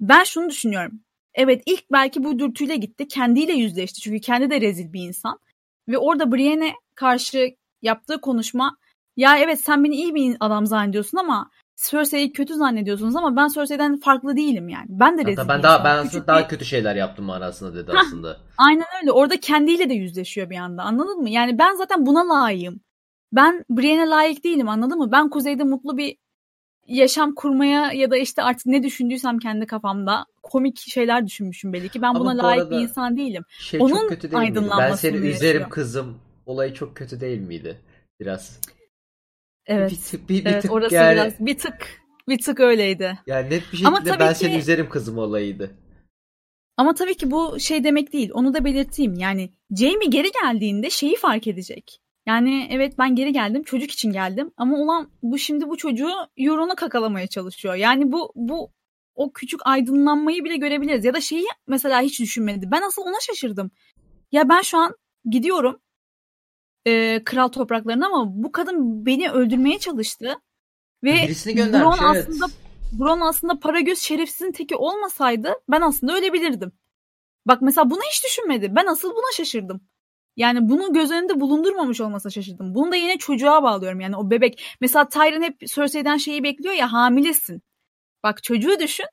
[0.00, 1.00] ben şunu düşünüyorum.
[1.34, 3.08] Evet ilk belki bu dürtüyle gitti.
[3.08, 4.00] Kendiyle yüzleşti.
[4.00, 5.38] Çünkü kendi de rezil bir insan.
[5.88, 8.76] Ve orada Brienne karşı yaptığı konuşma
[9.16, 14.00] ya evet sen beni iyi bir adam zannediyorsun ama Cersei'yi kötü zannediyorsunuz ama ben Cersei'den
[14.00, 14.86] farklı değilim yani.
[14.88, 17.92] Ben de rezil ben daha ben aslında Küçük daha bir- kötü şeyler yaptım manasında dedi
[17.98, 18.36] aslında.
[18.58, 19.12] Aynen öyle.
[19.12, 20.82] Orada kendiyle de yüzleşiyor bir anda.
[20.82, 21.30] Anladın mı?
[21.30, 22.80] Yani ben zaten buna layığım.
[23.32, 25.12] Ben Brienne'e layık değilim anladın mı?
[25.12, 26.16] Ben kuzeyde mutlu bir
[26.86, 32.02] yaşam kurmaya ya da işte artık ne düşündüysem kendi kafamda komik şeyler düşünmüşüm belli ki.
[32.02, 33.44] Ben Ama buna bu layık bir insan değilim.
[33.48, 34.68] Şey Onun çok kötü değil miydi?
[34.78, 35.70] Ben seni üzerim yaşıyor.
[35.70, 36.18] kızım.
[36.46, 37.80] Olayı çok kötü değil miydi?
[38.20, 38.60] Biraz.
[39.66, 39.90] Evet.
[39.90, 43.18] Bir tık, bir, bir evet tık orası yani, biraz bir tık bir tık öyleydi.
[43.26, 45.70] yani net bir Ama şekilde tabii ben ki- seni üzerim kızım olayıydı.
[46.76, 48.30] Ama tabii ki bu şey demek değil.
[48.34, 49.14] Onu da belirteyim.
[49.14, 51.98] Yani Jamie geri geldiğinde şeyi fark edecek.
[52.26, 53.62] Yani evet ben geri geldim.
[53.62, 54.52] Çocuk için geldim.
[54.56, 57.74] Ama ulan bu şimdi bu çocuğu Euron'a kakalamaya çalışıyor.
[57.74, 58.72] Yani bu bu
[59.14, 61.04] o küçük aydınlanmayı bile görebiliriz.
[61.04, 62.68] Ya da şeyi mesela hiç düşünmedi.
[62.70, 63.70] Ben asıl ona şaşırdım.
[64.32, 64.96] Ya ben şu an
[65.30, 65.80] gidiyorum
[66.86, 70.34] e, kral topraklarına ama bu kadın beni öldürmeye çalıştı.
[71.04, 72.26] Ve Birisini göndermiş, Bron evet.
[72.28, 72.46] aslında
[72.92, 76.72] Bron aslında para göz şerefsizin teki olmasaydı ben aslında ölebilirdim.
[77.46, 78.72] Bak mesela bunu hiç düşünmedi.
[78.76, 79.80] Ben asıl buna şaşırdım.
[80.36, 82.74] Yani bunu göz önünde bulundurmamış olmasa şaşırdım.
[82.74, 84.00] Bunu da yine çocuğa bağlıyorum.
[84.00, 84.76] Yani o bebek.
[84.80, 87.62] Mesela Tyrion hep Cersei'den şeyi bekliyor ya hamilesin.
[88.22, 89.06] Bak çocuğu düşün.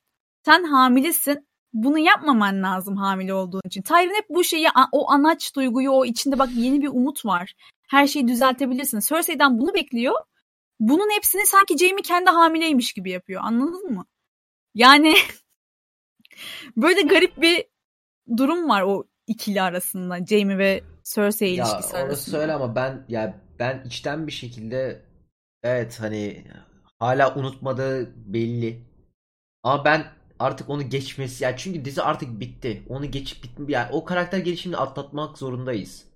[0.44, 1.49] Sen hamilesin.
[1.72, 3.82] Bunu yapmaman lazım hamile olduğun için.
[3.82, 7.54] Tyrion hep bu şeyi, o anaç duyguyu, o içinde bak yeni bir umut var.
[7.90, 9.00] Her şeyi düzeltebilirsin.
[9.00, 10.14] Cersei'den bunu bekliyor.
[10.80, 13.42] Bunun hepsini sanki Jaime kendi hamileymiş gibi yapıyor.
[13.44, 14.06] Anladın mı?
[14.74, 15.14] Yani
[16.76, 17.64] böyle garip bir
[18.36, 20.26] durum var o ikili arasında.
[20.26, 22.38] Jaime ve Cersei Ya ilişkisi orası arasında.
[22.38, 25.02] öyle ama ben ya ben içten bir şekilde
[25.62, 26.44] evet hani
[26.98, 28.82] hala unutmadığı belli.
[29.62, 30.04] Ama ben
[30.40, 32.82] artık onu geçmesi ya çünkü dizi artık bitti.
[32.88, 36.10] Onu geçip bitmi yani o karakter gelişimini atlatmak zorundayız.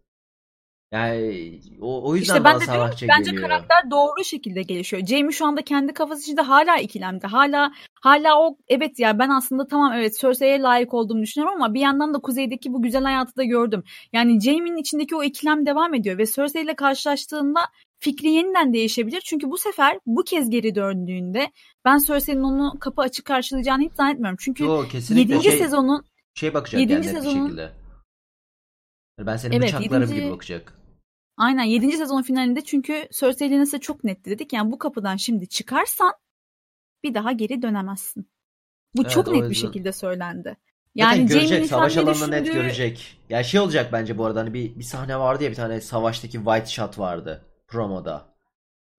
[0.93, 3.49] Yani o, o yüzden İşte ben de diyorum ki bence geliyor.
[3.49, 5.07] karakter doğru şekilde gelişiyor.
[5.07, 7.27] Jamie şu anda kendi kafası içinde hala ikilemde.
[7.27, 11.81] Hala hala o evet ya ben aslında tamam evet Cersei'ye layık olduğumu düşünüyorum ama bir
[11.81, 13.85] yandan da kuzeydeki bu güzel hayatı da gördüm.
[14.12, 17.61] Yani Jamie'nin içindeki o ikilem devam ediyor ve Cersei ile karşılaştığında
[18.05, 19.21] fikri yeniden değişebilir.
[19.21, 21.51] Çünkü bu sefer bu kez geri döndüğünde
[21.85, 24.37] ben Cersei'nin onu kapı açık karşılayacağını hiç zannetmiyorum.
[24.41, 25.45] Çünkü Yo, kesinlikle 7.
[25.45, 27.73] şey, sezonun şey bakacak Yedinci yani net bir sezonun- şekilde.
[29.19, 30.79] Yani ben seni Evet, bıçaklarım yedinci- gibi bakacak.
[31.37, 31.97] aynen 7.
[31.97, 34.53] sezon finalinde çünkü Cersei Lannister çok netti dedik.
[34.53, 36.13] Yani bu kapıdan şimdi çıkarsan
[37.05, 38.29] bir daha geri dönemezsin.
[38.97, 40.57] Bu Evet, çok net bir şekilde söylendi.
[40.95, 43.21] Yani Yani görecek Jaime'nin savaş alanında net düşündüğü- görecek.
[43.31, 46.33] Ya şey olacak bence bu arada hani bir, bir sahne vardı ya bir tane savaştaki
[46.39, 47.45] white shot vardı
[47.75, 48.35] promoda.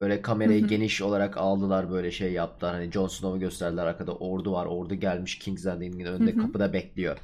[0.01, 2.73] Böyle kamerayı geniş olarak aldılar böyle şey yaptılar.
[2.73, 4.65] Hani Jon Snow'u gösterdiler arkada ordu var.
[4.65, 7.17] Ordu gelmiş King's Landing'in önünde kapıda bekliyor.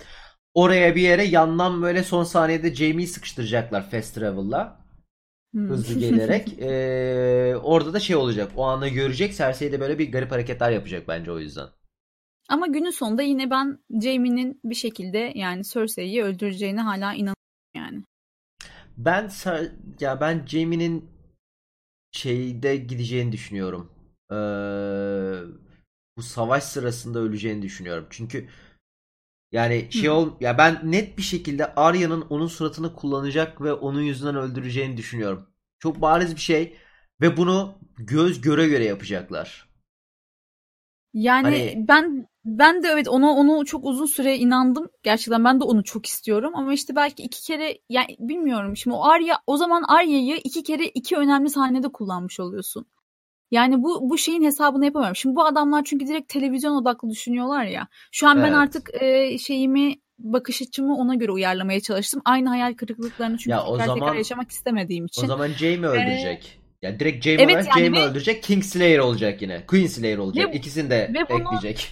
[0.54, 4.86] Oraya bir yere yandan böyle son saniyede Jaime'yi sıkıştıracaklar fast travel'la.
[5.54, 5.70] Hmm.
[5.70, 6.60] Hızlı gelerek.
[6.60, 8.52] Ee, orada da şey olacak.
[8.56, 9.38] O anda görecek.
[9.38, 11.68] Cersei de böyle bir garip hareketler yapacak bence o yüzden.
[12.50, 17.36] Ama günün sonunda yine ben Jaime'nin bir şekilde yani Cersei'yi öldüreceğine hala inanıyorum
[17.76, 18.04] yani.
[18.98, 19.30] Ben
[20.00, 21.21] ya ben Jaime'nin
[22.12, 23.92] şeyde gideceğini düşünüyorum.
[24.32, 24.36] Ee,
[26.18, 28.08] bu savaş sırasında öleceğini düşünüyorum.
[28.10, 28.50] Çünkü
[29.52, 34.36] yani şey ol ya ben net bir şekilde Arya'nın onun suratını kullanacak ve onun yüzünden
[34.36, 35.50] öldüreceğini düşünüyorum.
[35.80, 36.78] Çok bariz bir şey
[37.22, 39.70] ve bunu göz göre göre yapacaklar.
[41.14, 44.90] Yani Hani- ben ben de evet ona onu çok uzun süre inandım.
[45.04, 48.78] Gerçekten ben de onu çok istiyorum ama işte belki iki kere yani bilmiyorum.
[48.78, 52.86] Şimdi o Arya o zaman Arya'yı iki kere iki önemli sahnede kullanmış oluyorsun.
[53.52, 55.16] Yani bu bu şeyin hesabını yapamıyorum.
[55.16, 57.88] Şimdi bu adamlar çünkü direkt televizyon odaklı düşünüyorlar ya.
[58.12, 58.56] Şu an ben Evet.
[58.56, 62.22] artık e, şeyimi bakış açımı ona göre uyarlamaya çalıştım.
[62.26, 65.28] Aynı hayal kırıklıklarını çünkü Ya o tekrar tekrar zaman- yaşamak istemediğim O için.
[65.28, 66.60] zaman Jaime öldürecek.
[66.82, 68.44] Ya direkt Jaime Ee, Evet olarak yani Jaime ve- öldürecek.
[68.44, 69.66] Kingslayer olacak yine.
[69.66, 70.54] Queenslayer olacak.
[70.54, 71.92] Ve- İkisini de ve bunu- ekleyecek.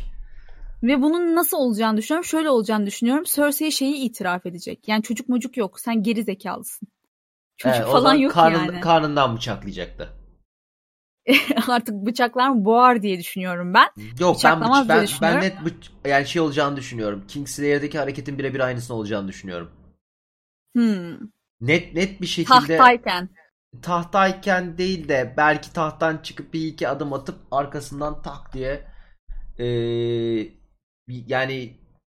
[0.84, 2.26] Ve bunun nasıl olacağını düşünüyorum.
[2.26, 3.24] Şöyle olacağını düşünüyorum.
[3.36, 4.88] Cersei şeyi itiraf edecek.
[4.88, 5.80] Yani çocuk mocuk yok.
[5.80, 6.88] Sen geri zekalısın.
[7.58, 8.80] Çocuk Evet, falan yok karnın- yani.
[8.82, 10.10] Karnından bıçaklayacaktı.
[11.68, 13.88] Artık bıçaklar mı boğar diye düşünüyorum ben.
[13.98, 17.24] Yok ben Bıçaklamaz bıç- diye ben, ben net bıç- yani şey olacağını düşünüyorum.
[17.28, 19.72] Kingslayer'daki hareketin birebir aynısını olacağını düşünüyorum.
[20.76, 21.14] Hmm.
[21.62, 23.30] Net net bir şekilde Tahtayken.
[23.82, 28.86] tahtayken değil de belki tahttan çıkıp bir iki adım atıp arkasından tak diye
[31.28, 31.74] yani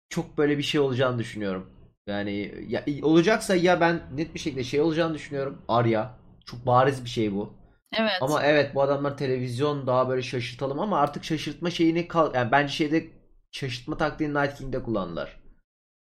[0.09, 1.69] çok böyle bir şey olacağını düşünüyorum.
[2.07, 5.61] Yani ya, olacaksa ya ben net bir şekilde şey olacağını düşünüyorum.
[5.67, 6.15] Arya.
[6.45, 7.53] Çok bariz bir şey bu.
[7.97, 8.11] Evet.
[8.21, 12.73] Ama evet bu adamlar televizyon daha böyle şaşırtalım ama artık şaşırtma şeyini kal yani bence
[12.73, 13.07] şeyde
[13.51, 15.39] şaşırtma taktiğini Night King'de kullandılar.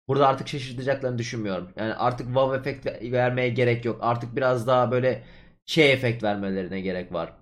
[0.08, 1.72] Burada artık şaşırtacaklarını düşünmüyorum.
[1.76, 3.98] Yani artık wow efekt ve- vermeye gerek yok.
[4.02, 5.24] Artık biraz daha böyle
[5.66, 7.32] şey efekt vermelerine gerek var.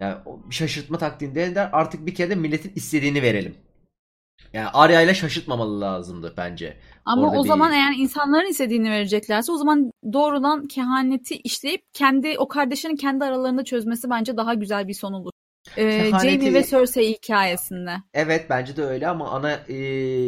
[0.00, 0.18] Yani
[0.50, 1.70] şaşırtma taktiğini değiller.
[1.72, 3.54] Artık bir kere de milletin istediğini verelim.
[4.52, 6.76] Yani Arya ile şaşırtmamalı lazımdı bence.
[7.04, 12.38] Ama orada o bir- zaman eğer insanların istediğini vereceklerse o zaman doğrudan kehaneti işleyip kendi
[12.38, 15.30] o kardeşlerin kendi aralarında çözmesi bence daha güzel bir son olur.
[15.76, 17.96] Ee, Kehaneti- Jaime ve Cersei hikayesinde.
[18.14, 19.74] Evet bence de öyle ama ana e,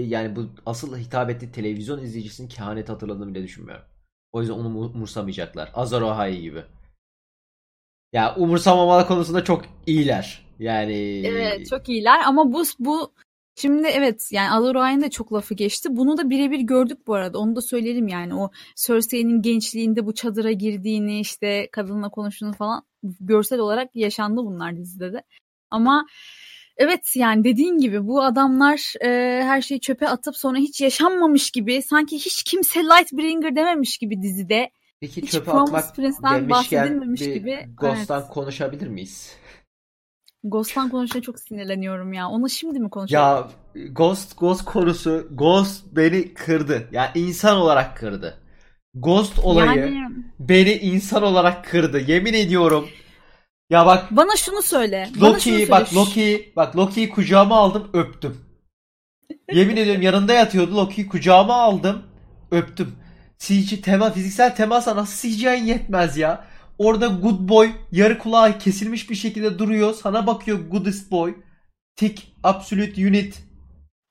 [0.07, 3.85] yani bu asıl hitap ettiği televizyon izleyicisinin kehanet hatırladığını bile düşünmüyorum.
[4.33, 5.71] O yüzden onu mu- umursamayacaklar.
[5.75, 6.63] Azar Ahai gibi.
[8.13, 10.47] Ya umursamamalı konusunda çok iyiler.
[10.59, 13.13] Yani Evet çok iyiler ama bu bu
[13.55, 15.89] şimdi evet yani Ahai'nin de çok lafı geçti.
[15.93, 17.39] Bunu da birebir gördük bu arada.
[17.39, 18.51] Onu da söyleyelim yani o
[18.87, 22.83] Cersei'nin gençliğinde bu çadıra girdiğini işte kadınla konuştuğunu falan
[23.21, 25.23] görsel olarak yaşandı bunlar dizide de.
[25.71, 26.07] Ama
[26.77, 29.09] evet yani dediğin gibi bu adamlar e,
[29.45, 34.71] her şeyi çöpe atıp sonra hiç yaşanmamış gibi sanki hiç kimse Lightbringer dememiş gibi dizide.
[35.01, 38.31] Peki hiç çöpe Promise atmak Prince'den demişken bahsedilmemiş bir gibi, Ghost'tan evet.
[38.31, 39.37] konuşabilir miyiz?
[40.45, 42.29] Ghost'tan konuşmaya çok sinirleniyorum ya.
[42.29, 43.25] Onu şimdi mi konuşalım?
[43.25, 43.49] Ya
[43.91, 46.89] Ghost Ghost konusu Ghost beni kırdı.
[46.93, 48.39] Ya insan olarak kırdı.
[48.95, 52.01] Ghost olayı Yani beni insan olarak kırdı.
[52.01, 52.89] Yemin ediyorum.
[53.71, 55.09] Ya bak bana şunu söyle.
[55.21, 58.37] Loki bak Loki bak Loki'yi kucağıma aldım öptüm.
[59.53, 62.03] Yemin ediyorum yanında yatıyordu Loki'yi kucağıma aldım
[62.51, 62.93] öptüm.
[63.39, 66.45] CG tema fiziksel temasa nasıl CGI'nin yetmez ya.
[66.79, 69.95] Orada good boy yarı kulağı kesilmiş bir şekilde duruyor.
[69.95, 71.35] Sana bakıyor goodest boy.
[71.97, 73.43] Tick absolute unit.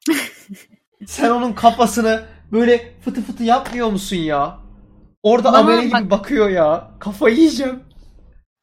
[1.06, 4.60] Sen onun kafasını böyle fıtı fıtı yapmıyor musun ya?
[5.24, 6.92] Orada Bana amele gibi bak- bakıyor ya.
[7.00, 7.84] Kafayı yiyeceğim.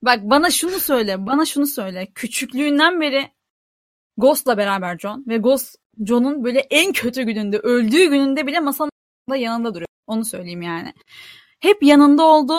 [0.02, 1.26] Bak bana şunu söyle.
[1.26, 2.08] Bana şunu söyle.
[2.14, 3.30] Küçüklüğünden beri
[4.16, 5.76] Ghost'la beraber John ve Ghost
[6.06, 8.90] John'un böyle en kötü gününde, öldüğü gününde bile masanın
[9.36, 9.88] yanında duruyor.
[10.06, 10.94] Onu söyleyeyim yani.
[11.60, 12.54] Hep yanında oldu.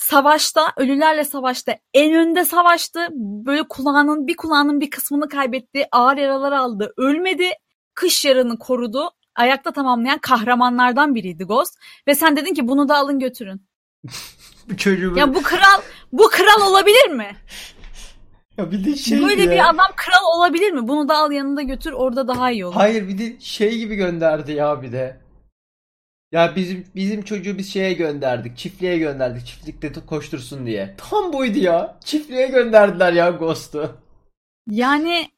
[0.00, 3.08] Savaşta, ölülerle savaşta en önde savaştı.
[3.46, 5.86] Böyle kulağının bir kulağının bir kısmını kaybetti.
[5.92, 6.92] Ağır yaralar aldı.
[6.96, 7.50] Ölmedi.
[7.94, 9.10] Kış yarını korudu.
[9.36, 11.74] Ayakta tamamlayan kahramanlardan biriydi Ghost.
[12.06, 13.66] Ve sen dedin ki bunu da alın götürün.
[14.70, 15.80] bu çocuğu Ya bu kral
[16.12, 17.36] bu kral olabilir mi?
[18.58, 19.50] ya bir de şey Böyle ya.
[19.50, 20.88] bir adam kral olabilir mi?
[20.88, 22.74] Bunu da al yanında götür orada daha iyi olur.
[22.74, 25.20] Hayır bir de şey gibi gönderdi ya bir de.
[26.32, 28.56] Ya bizim bizim çocuğu biz şeye gönderdik.
[28.56, 29.46] Çiftliğe gönderdik.
[29.46, 30.94] Çiftlikte koştursun diye.
[31.10, 31.98] Tam buydu ya.
[32.04, 33.96] Çiftliğe gönderdiler ya Ghost'u.
[34.70, 35.28] Yani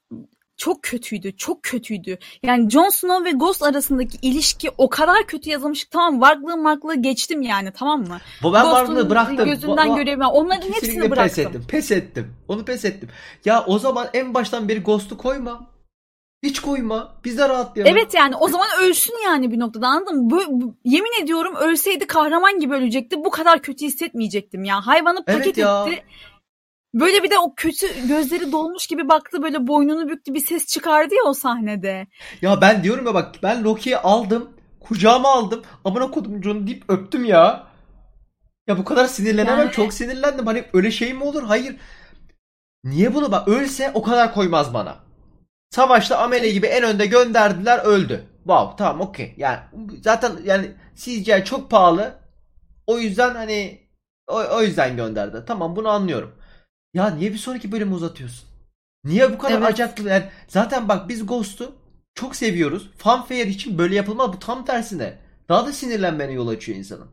[0.57, 1.37] çok kötüydü.
[1.37, 2.19] Çok kötüydü.
[2.43, 5.85] Yani Jon Snow ve Ghost arasındaki ilişki o kadar kötü yazılmış.
[5.85, 8.19] ki Tamam varlığı marklığı geçtim yani tamam mı?
[8.43, 9.47] Bu ben Ghost'un varlığı bıraktım.
[9.47, 10.21] Gözünden Va- va- görevim.
[10.21, 11.47] Onların Kesinlikle hepsini pes bıraktım.
[11.47, 11.65] ettim.
[11.69, 12.35] Pes ettim.
[12.49, 13.09] Onu pes ettim.
[13.45, 15.72] Ya o zaman en baştan beri Ghost'u koyma.
[16.43, 17.15] Hiç koyma.
[17.25, 17.97] Biz de rahatlayalım.
[17.97, 20.31] Evet yani o zaman ölsün yani bir noktada anladın mı?
[20.31, 23.17] Bu, bu- yemin ediyorum ölseydi kahraman gibi ölecekti.
[23.25, 24.87] Bu kadar kötü hissetmeyecektim ya.
[24.87, 25.85] Hayvanı Evet paket ya.
[25.89, 26.05] etti.
[26.95, 31.15] Böyle bir de o kötü gözleri dolmuş gibi baktı böyle boynunu büktü bir ses çıkardı
[31.15, 32.07] ya o sahnede.
[32.43, 34.51] Ya ben diyorum ya bak ben Loki'yi aldım.
[34.81, 35.63] Kucağıma aldım.
[35.85, 37.67] Amına kodum John deyip öptüm ya.
[38.67, 39.59] Ya bu kadar sinirlenemem.
[39.59, 40.47] Yani- Çok sinirlendim.
[40.47, 41.43] Hani öyle şey mi olur?
[41.43, 41.77] Hayır.
[42.85, 44.97] Niye bunu bak ölse o kadar koymaz bana.
[45.73, 48.25] Savaşta Amele gibi en önde gönderdiler öldü.
[48.37, 49.35] Wow tamam okey.
[49.37, 49.59] Yani
[50.05, 52.15] zaten yani CGI çok pahalı.
[52.87, 53.89] O yüzden hani
[54.27, 55.45] o, o yüzden gönderdi.
[55.47, 56.35] Tamam bunu anlıyorum.
[56.95, 58.49] Ya niye bir sonraki bölümü uzatıyorsun?
[59.05, 59.67] Niye bu kadar Evet.
[59.69, 60.09] acaklı?
[60.09, 61.75] Yani zaten bak biz Ghost'u
[62.15, 62.91] çok seviyoruz.
[62.99, 64.33] Fanfare için böyle yapılmaz.
[64.33, 65.19] Bu tam tersine.
[65.49, 67.09] Daha da sinirlenmene yol açıyor insanın.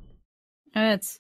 [0.76, 1.20] Evet.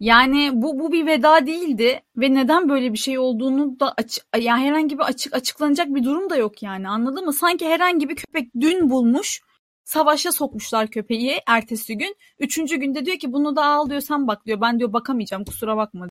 [0.00, 4.64] Yani bu bu bir veda değildi ve neden böyle bir şey olduğunu da aç, yani
[4.64, 7.32] herhangi bir açık açıklanacak bir durum da yok yani anladın mı?
[7.32, 9.40] Sanki herhangi bir köpek dün bulmuş
[9.84, 12.16] savaşa sokmuşlar köpeği ertesi gün.
[12.38, 14.60] Üçüncü günde diyor ki bunu da al diyor sen bak diyor.
[14.60, 16.08] Ben diyor bakamayacağım kusura bakma.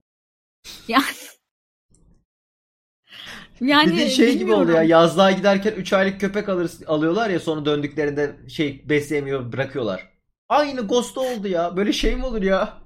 [0.88, 1.03] Yani
[3.61, 4.63] yani bir de şey gibi bilmiyorum.
[4.63, 10.09] oluyor ya yazlığa giderken 3 aylık köpek alır, alıyorlar ya sonra döndüklerinde şey besleyemiyor bırakıyorlar.
[10.49, 11.77] Aynı Ghost'ta oldu ya.
[11.77, 12.84] Böyle şey mi olur ya?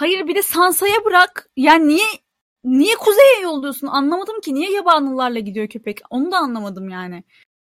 [0.00, 1.46] Hayır bir de Sansa'ya bırak.
[1.56, 2.06] Yani niye
[2.64, 3.86] niye kuzeye yolluyorsun?
[3.86, 4.54] Anlamadım ki.
[4.54, 5.98] Niye yabanlılarla gidiyor köpek?
[6.10, 7.24] Onu da anlamadım yani.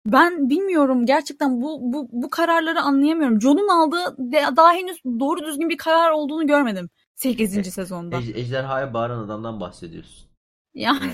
[0.06, 3.40] Ben bilmiyorum gerçekten bu bu bu kararları anlayamıyorum.
[3.40, 4.16] John'un aldığı
[4.56, 7.70] daha henüz doğru düzgün bir karar olduğunu görmedim 8.
[7.72, 8.16] sezonda.
[8.16, 10.28] Ej- ejderhaya bağıran adamdan bahsediyoruz.
[10.74, 11.12] Yani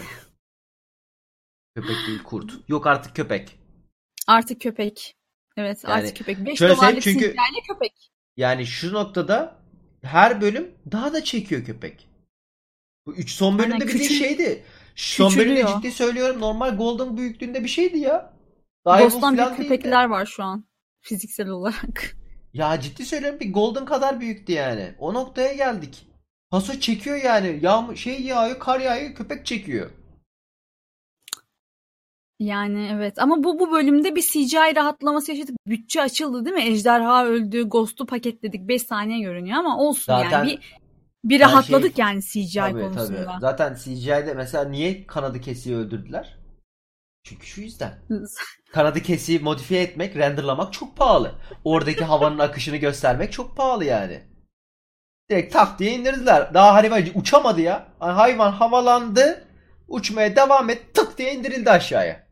[1.76, 2.52] Köpek değil kurt.
[2.68, 3.58] Yok artık köpek.
[4.26, 5.16] artık köpek.
[5.56, 6.46] Evet Yani artık köpek.
[6.46, 7.34] 5 şöyle dolarlık çünkü-
[7.68, 8.10] köpek.
[8.36, 9.63] Yani şu noktada
[10.04, 12.08] her bölüm daha da çekiyor köpek.
[13.06, 14.64] Bu üç son bölümde Aynen, bir de küçül- şeydi.
[14.94, 18.32] Son bölümde ciddi söylüyorum normal Golden büyüklüğünde bir şeydi ya.
[18.84, 20.64] Ghost'tan büyük köpekler var şu an
[21.00, 22.16] fiziksel olarak.
[22.54, 24.94] Ya ciddi söylüyorum bir Golden kadar büyüktü yani.
[24.98, 26.06] O noktaya geldik.
[26.50, 27.58] Paso çekiyor yani.
[27.62, 29.90] Yağmur şey yağıyor, kar yağıyor, köpek çekiyor.
[32.44, 35.56] Yani evet ama bu bu bölümde bir CGI rahatlaması yaşadık.
[35.66, 36.62] Bütçe açıldı değil mi?
[36.62, 38.68] Ejderha öldü, Ghost'u paketledik.
[38.68, 40.50] 5 saniye görünüyor ama olsun Zaten- yani.
[40.50, 40.58] Bir,
[41.24, 43.24] bir Yani rahatladık şey- yani CGI Tabii konusunda.
[43.24, 43.40] tabii.
[43.40, 46.38] Zaten CGI'de mesela niye kanadı kesiği öldürdüler?
[47.24, 47.92] Çünkü şu yüzden.
[48.72, 51.34] Kanadı kesiği modifiye etmek, renderlamak çok pahalı.
[51.64, 54.22] Oradaki havanın akışını göstermek çok pahalı yani.
[55.30, 56.54] Direkt tak diye indirdiler.
[56.54, 57.88] Daha hayvan uçamadı ya.
[58.00, 59.44] Yani hayvan havalandı,
[59.88, 62.23] uçmaya devam et, tık diye indirildi aşağıya.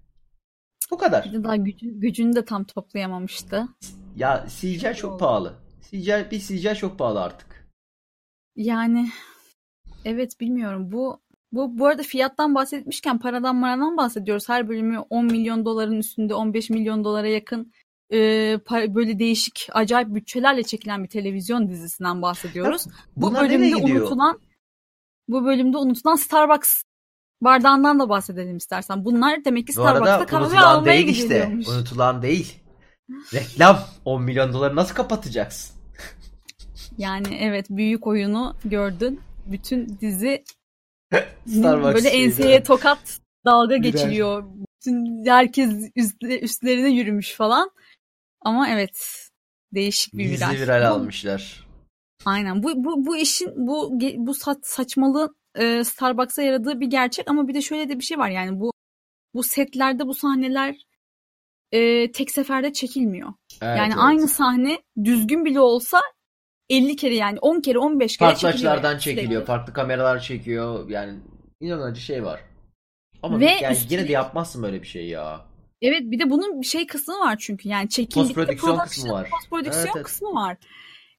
[0.91, 1.25] Bu kadar.
[1.25, 3.69] Bir de daha gücü, gücünü de tam toplayamamıştı.
[4.17, 5.55] Ya CGI çok pahalı.
[5.91, 7.69] CGI, bir CGI çok pahalı artık.
[8.57, 9.09] Yani
[10.05, 10.93] evet bilmiyorum.
[10.93, 11.21] Bu
[11.53, 14.49] bu bu arada fiyattan bahsetmişken paradan maradan bahsediyoruz.
[14.49, 17.73] Her bölümü 10 milyon doların üstünde 15 milyon dolara yakın
[18.13, 18.17] e,
[18.71, 22.87] böyle değişik acayip bütçelerle çekilen bir televizyon dizisinden bahsediyoruz.
[23.17, 24.41] Bu Bunlar nereye bölümde unutulan
[25.29, 26.83] bu bölümde unutulan Starbucks
[27.45, 29.05] bardağından da bahsedelim istersen.
[29.05, 31.53] Bunlar demek ki Starbucks'ta kahve unutulan almaya değil işte.
[31.69, 32.59] Unutulan değil.
[33.35, 33.79] Reklam.
[34.05, 35.77] 10 milyon doları nasıl kapatacaksın?
[36.99, 39.21] Yani evet büyük oyunu gördün.
[39.47, 40.45] Bütün dizi
[41.49, 43.77] Starbucks böyle enseye tokat dalga Birer.
[43.79, 44.45] geçiliyor.
[44.55, 47.71] Bütün herkes üstle- üstlerine yürümüş falan.
[48.41, 49.29] Ama evet
[49.75, 50.53] değişik bir Gizli viral.
[50.61, 51.67] viral almışlar.
[52.25, 52.63] Aynen.
[52.63, 57.55] Bu bu bu işin bu bu sa- saçmalığın e, Starbucks'a yaradığı bir gerçek ama bir
[57.55, 58.73] de şöyle de bir şey var yani bu
[59.35, 60.77] bu setlerde bu sahneler
[61.73, 63.33] e, tek seferde çekilmiyor.
[63.63, 64.03] Evet, yani evet.
[64.03, 66.01] aynı sahne düzgün bile olsa
[66.71, 68.73] 50 kere yani 10 kere 15 kere farklı çekiliyor.
[68.73, 69.31] açılardan yani çekiliyor.
[69.31, 69.47] sürekli.
[69.47, 70.89] Farklı kameralar çekiyor.
[70.91, 71.19] Yani
[71.61, 72.41] inanılmacı şey var.
[73.23, 75.47] Ama Ve yani yine üstelik- de yapmazsın böyle bir şey ya.
[75.83, 79.31] Evet bir de bunun bir şey kısmı var çünkü yani çekildikte Postprodüksiyon production, kısmı var.
[79.31, 80.07] postprodüksiyon Evet, evet.
[80.07, 80.57] kısmı var.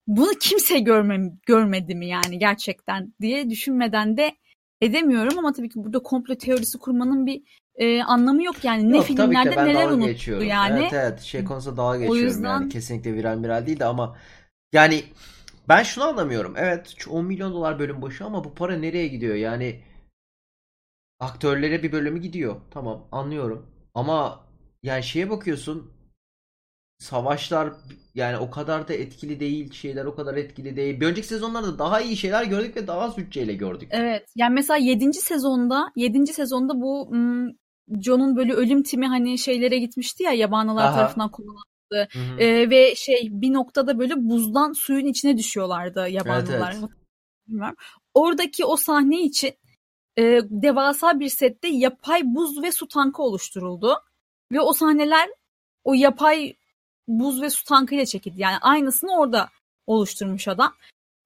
[0.08, 4.36] Bunu kimse görmem, görmedi mi yani gerçekten diye düşünmeden de
[4.82, 7.44] edemiyorum ama tabii ki burada komplo teorisi kurmanın bir
[7.76, 8.92] e, anlamı yok yani.
[8.92, 10.48] Ne Yok, tabii ki filmlerde neler unuttu geçiyorum.
[10.48, 10.80] yani.
[10.80, 14.18] Evet evet şey konusunda dalga geçiyorum yüzden- yani kesinlikle viral viral değil de ama
[14.74, 15.04] yani
[15.70, 16.54] Ben şunu anlamıyorum.
[16.58, 19.36] Evet 10 milyon dolar bölüm başı ama bu para nereye gidiyor?
[19.36, 19.82] Yani
[21.20, 22.56] aktörlere bir bölümü gidiyor.
[22.72, 23.66] Tamam anlıyorum.
[23.94, 24.46] Ama
[24.84, 25.93] yani şeye bakıyorsun
[27.04, 27.74] savaşlar
[28.16, 29.74] yani o kadar da etkili değil.
[29.74, 31.00] Şeyler o kadar etkili değil.
[31.00, 33.90] Bir önceki sezonlarda daha iyi şeyler gördük ve daha az bütçeyle gördük.
[33.92, 34.30] Evet.
[34.36, 35.14] Yani mesela 7.
[35.14, 36.28] sezonda 7.
[36.28, 37.10] sezonda bu
[38.02, 40.96] John'un böyle ölüm timi hani şeylere gitmişti ya yabanlılar Aha.
[40.96, 41.64] tarafından kullanıldı.
[41.92, 42.40] Hı hı.
[42.40, 46.76] Ee, ve şey bir noktada böyle buzdan suyun içine düşüyorlardı yabanlılar.
[46.80, 46.90] Evet,
[47.48, 47.76] Bilmiyorum.
[48.14, 49.54] Oradaki o sahne için
[50.18, 53.96] e, devasa bir sette yapay buz ve su tankı oluşturuldu.
[54.52, 55.30] Ve o sahneler
[55.84, 56.54] o yapay
[57.08, 58.42] buz ve su tankıyla çekildi.
[58.42, 59.50] Yani aynısını orada
[59.88, 60.74] oluşturmuş adam.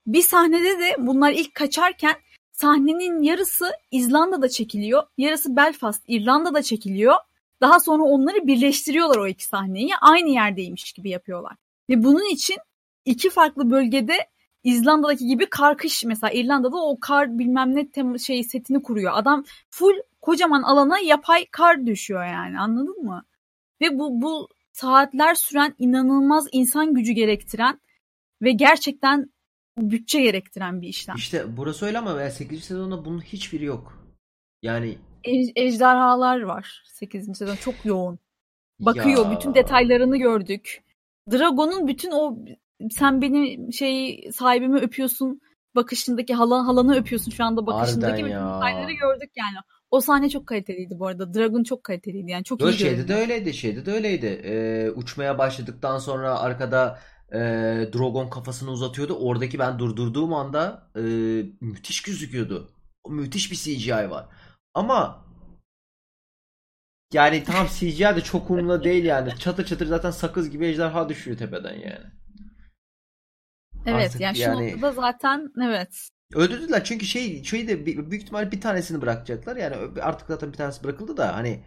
[0.08, 2.16] Bir sahnede de bunlar ilk kaçarken
[2.52, 5.04] sahnenin yarısı İzlanda'da çekiliyor.
[5.18, 7.16] Yarısı Belfast, İrlanda'da çekiliyor.
[7.62, 9.90] Daha sonra onları birleştiriyorlar o iki sahneyi.
[10.02, 11.54] Aynı yerdeymiş gibi yapıyorlar.
[11.90, 12.58] Ve bunun için
[13.06, 14.18] iki farklı bölgede
[14.64, 19.12] İzlanda'daki gibi kar kış mesela İrlanda'da o kar bilmem ne tem- şey setini kuruyor.
[19.16, 23.24] Adam full kocaman alana yapay kar düşüyor yani anladın mı?
[23.82, 24.50] Ve bu bu
[24.80, 27.82] saatler süren inanılmaz insan gücü gerektiren
[28.42, 29.32] ve gerçekten
[29.78, 31.16] bütçe gerektiren bir işlem.
[31.16, 32.64] İşte burası öyle ama 8.
[32.64, 34.08] sezonda bunun hiçbiri yok.
[34.62, 37.38] Yani Ej- ejderhalar var 8.
[37.38, 38.20] sezon çok yoğun.
[38.80, 40.84] Bakıyor ya bütün detaylarını gördük.
[41.32, 42.38] Dragon'un bütün o
[42.92, 45.42] sen beni şey sahibimi öpüyorsun
[45.76, 48.56] bakışındaki hala, halanı öpüyorsun şu anda bakışındaki bütün ya.
[48.56, 49.58] detayları gördük yani.
[49.92, 51.34] O sahne çok kaliteliydi bu arada.
[51.34, 54.26] Dragon çok kaliteliydi yani çok Yo, iyi şeyde de öyleydi, şeyde de öyleydi.
[54.26, 57.00] Ee, uçmaya başladıktan sonra arkada
[57.32, 57.40] e,
[57.94, 59.14] Drogon kafasını uzatıyordu.
[59.14, 61.02] Oradaki ben durdurduğum anda e,
[61.62, 62.72] müthiş gözüküyordu.
[63.04, 64.26] O müthiş bir CGI var.
[64.74, 65.26] Ama
[67.14, 69.36] yani tam CGI de çok umurumda değil yani.
[69.40, 72.06] Çatır çatır zaten sakız gibi ejderha düşüyor tepeden yani.
[73.86, 76.10] Evet Artık yani şu yani- noktada zaten evet.
[76.34, 79.56] Öldürdüler çünkü şey şeyi de büyük ihtimal bir tanesini bırakacaklar.
[79.56, 81.64] Yani artık zaten bir tanesi bırakıldı da hani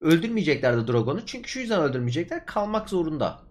[0.00, 1.26] öldürmeyeceklerdi Drogon'u.
[1.26, 2.46] Çünkü şu yüzden öldürmeyecekler.
[2.46, 3.42] Kalmak zorunda.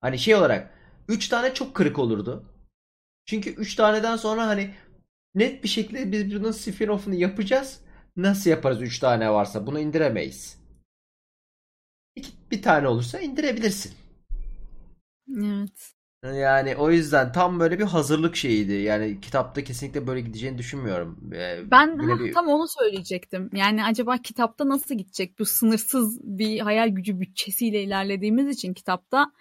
[0.00, 0.74] Hani şey olarak
[1.08, 2.44] 3 tane çok kırık olurdu.
[3.26, 4.74] Çünkü 3 taneden sonra hani
[5.34, 7.80] net bir şekilde biz bunun spin-off'unu yapacağız.
[8.16, 9.66] Nasıl yaparız 3 tane varsa?
[9.66, 10.58] Bunu indiremeyiz.
[12.16, 13.94] İki, bir tane olursa indirebilirsin.
[15.36, 15.94] Evet.
[16.24, 18.72] Yani o yüzden tam böyle bir hazırlık şeyiydi.
[18.72, 21.30] Yani kitapta kesinlikle böyle gideceğini düşünmüyorum.
[21.34, 23.50] Ee, Ben ha, bir- tam onu söyleyecektim.
[23.54, 25.38] Yani acaba kitapta nasıl gidecek?
[25.38, 29.32] Bu sınırsız bir hayal gücü bütçesiyle ilerlediğimiz için kitapta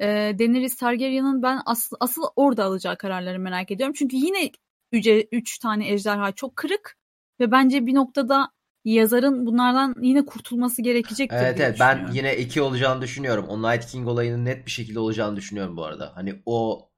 [0.00, 0.06] e,
[0.38, 3.94] Daenerys Targaryen'ın ben asıl, asıl orada alacağı kararları merak ediyorum.
[3.98, 4.50] Çünkü yine
[4.92, 6.96] üce, üç tane ejderha çok kırık
[7.40, 8.48] ve bence bir noktada
[8.94, 13.46] yazarın bunlardan yine kurtulması gerekecektir Evet evet ben yine iki olacağını düşünüyorum.
[13.48, 16.12] O Night King olayının net bir şekilde olacağını düşünüyorum bu arada.
[16.14, 16.88] Hani o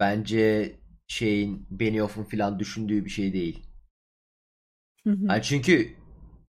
[0.00, 0.76] bence
[1.08, 3.66] şeyin Benioff'un falan düşündüğü bir şey değil.
[5.04, 5.24] Hı hı.
[5.28, 5.94] Yani çünkü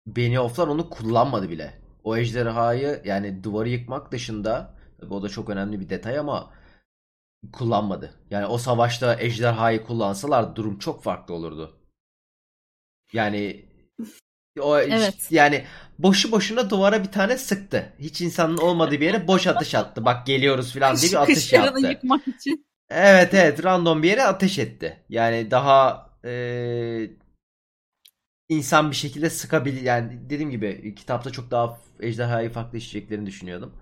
[0.07, 1.73] Benioff'lar onu kullanmadı bile.
[2.03, 6.53] O ejderhayı yani duvarı yıkmak dışında tabii o da çok önemli bir detay ama
[7.53, 8.13] kullanmadı.
[8.29, 11.77] Yani o savaşta ejderhayı kullansalar durum çok farklı olurdu.
[13.13, 13.70] Yani
[14.59, 15.27] o Evet.
[15.31, 15.65] yani
[15.99, 17.93] boşu boşuna duvara bir tane sıktı.
[17.99, 20.05] Hiç insanın olmadığı bir yere boş atış attı.
[20.05, 21.87] Bak geliyoruz falan diye bir atış Kışlarını yaptı.
[21.87, 22.65] yıkmak için.
[22.89, 25.03] Evet evet random bir yere ateş etti.
[25.09, 26.31] Yani daha e,
[28.49, 29.81] insan bir şekilde sıkabilir.
[29.81, 33.73] Yani dediğim gibi kitapta çok daha ejderhayı farklı işleyeceklerini düşünüyordum.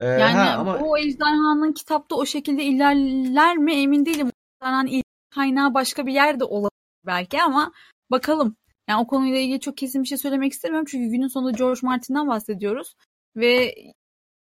[0.00, 4.30] E, Yani ha, ama o ejderhanın kitapta o şekilde ilerler mi emin değilim.
[4.60, 5.04] Muhtemelen ilk
[5.34, 6.70] kaynağı başka bir yerde olabilir
[7.06, 7.72] belki ama
[8.10, 8.56] bakalım.
[8.88, 10.86] Yani o konuyla ilgili çok kesin bir şey söylemek istemiyorum.
[10.90, 12.94] Çünkü günün sonunda George Martin'den bahsediyoruz.
[13.36, 13.74] Ve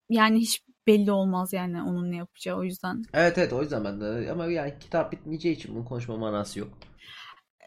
[0.09, 3.03] yani hiç belli olmaz yani onun ne yapacağı o yüzden.
[3.13, 6.69] evet evet o yüzden ben de ama yani kitap bitmeyeceği için bunu konuşma manası yok.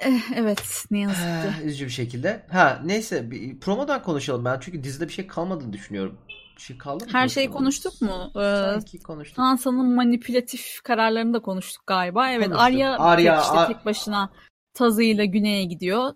[0.01, 1.65] Eh, evet ne yazık ki.
[1.65, 2.47] Üzücü bir şekilde.
[2.51, 6.19] Ha neyse bir promodan konuşalım ben çünkü dizide bir şey kalmadığını düşünüyorum.
[6.57, 7.11] Bir şey kaldı mı?
[7.13, 8.31] Her şeyi konuştuk mu?
[8.37, 9.37] Ee, Sanki konuştuk.
[9.37, 12.31] Sansa'nın manipülatif kararlarını da konuştuk galiba.
[12.31, 12.63] Evet Konuştuk.
[12.63, 14.31] Arya, Arya, işte Ar- tek başına
[14.75, 16.13] tazıyla güneye gidiyor.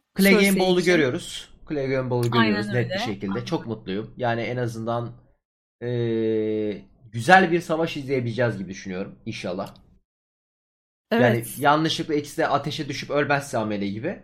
[0.61, 0.93] Ball'u için.
[0.93, 1.55] görüyoruz.
[2.11, 2.99] Ball'u Aynen görüyoruz net bir öyle.
[3.05, 3.45] şekilde.
[3.45, 4.15] Çok mutluyum.
[4.17, 5.13] Yani en azından
[5.83, 9.19] eee, güzel bir savaş izleyebileceğiz gibi düşünüyorum.
[9.27, 9.75] İnşallah.
[11.11, 11.23] Evet.
[11.23, 14.23] Yani yanlışlıkla ikisi de ateşe düşüp ölmezse amele gibi.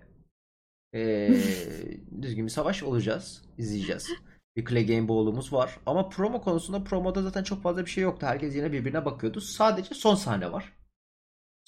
[0.94, 1.28] Eee,
[2.22, 3.42] düzgün bir savaş olacağız.
[3.58, 4.08] izleyeceğiz.
[4.56, 5.78] Bir Clegane Ball'umuz var.
[5.86, 8.26] Ama promo konusunda promoda zaten çok fazla bir şey yoktu.
[8.26, 9.40] Herkes yine birbirine bakıyordu.
[9.40, 10.72] Sadece son sahne var.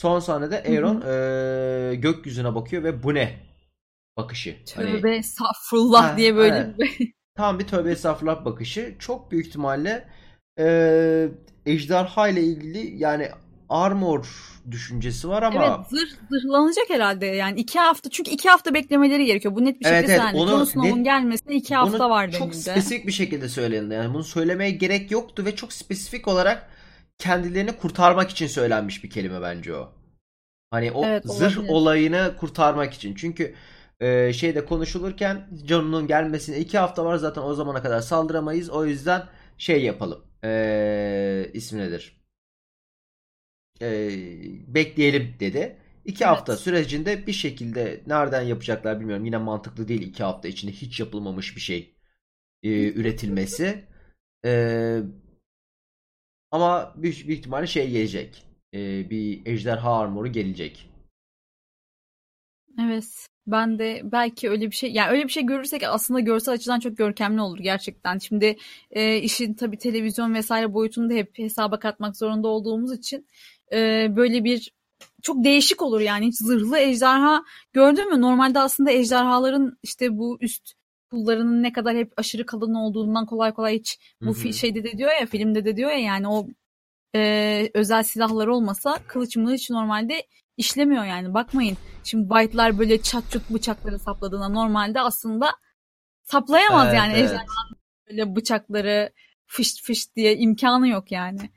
[0.01, 3.41] Son sahnede Aeron eee, gökyüzüne bakıyor ve bu ne?
[4.17, 4.57] Bakışı.
[4.77, 6.99] Hani- Tövbe estağfurullah Ha, diye böyle evet.
[7.37, 8.95] Tam bir tövbe estağfurullah bakışı.
[8.99, 10.09] Çok büyük ihtimalle
[10.59, 11.29] eee
[11.67, 13.29] ejderha ile ilgili yani
[13.69, 14.27] armor
[14.71, 19.55] düşüncesi var ama Evet zırh zırhlanacak herhalde yani iki hafta çünkü iki hafta beklemeleri gerekiyor.
[19.55, 20.39] Bu net bir Evet, şekilde evet, söylendi.
[20.39, 23.95] onu Jon Snow'un net- gelmesine iki hafta var çok spesifik bir şekilde söylendi.
[23.95, 26.71] Yani bunu söylemeye gerek yoktu ve çok spesifik olarak
[27.19, 29.93] kendilerini kurtarmak için söylenmiş bir kelime bence o.
[30.71, 31.69] Hani o Evet, zırh olabilir.
[31.69, 33.15] olayını kurtarmak için.
[33.15, 33.55] Çünkü
[34.01, 38.71] e, şeyde konuşulurken Jon'un gelmesine iki hafta var zaten o zamana kadar saldıramayız.
[38.71, 40.25] O yüzden şey yapalım.
[40.45, 42.21] E, ismi nedir?
[43.83, 43.87] E,
[44.75, 45.77] bekleyelim dedi.
[46.05, 46.31] İki Evet.
[46.31, 49.25] hafta sürecinde bir şekilde nereden yapacaklar bilmiyorum.
[49.25, 51.95] Yine mantıklı değil iki hafta içinde hiç yapılmamış bir şey
[52.63, 53.85] e, üretilmesi.
[54.45, 55.01] E,
[56.55, 58.45] ama büyük, büyük ihtimalle şey gelecek.
[58.75, 60.91] E, bir ejderha armoru gelecek.
[62.81, 63.27] Evet.
[63.47, 66.97] Ben de belki öyle bir şey yani öyle bir şey görürsek aslında görsel açıdan çok
[66.97, 68.19] görkemli olur gerçekten.
[68.19, 68.57] Şimdi
[68.91, 73.27] e, işin tabii televizyon vesaire boyutunu da hep hesaba katmak zorunda olduğumuz için
[73.73, 74.73] e, böyle bir
[75.23, 78.21] çok değişik olur yani hiç zırhlı ejderha gördün mü?
[78.21, 80.75] Normalde aslında ejderhaların işte bu üst
[81.15, 84.53] pullarının ne kadar hep aşırı kalın olduğundan kolay kolay hiç bu Hı fi- hı.
[84.53, 86.47] şeyde de diyor ya filmde de diyor ya yani o
[87.15, 91.35] e, özel silahlar olmasa kılıç mılıç normalde işlemiyor yani.
[91.35, 95.51] Bakmayın şimdi Byte'lar böyle çat çut bıçakları sapladığına normalde aslında
[96.23, 97.41] saplayamaz Evet, yani evet.
[98.11, 99.13] böyle bıçakları
[99.47, 101.51] fışt fışt diye imkanı yok yani.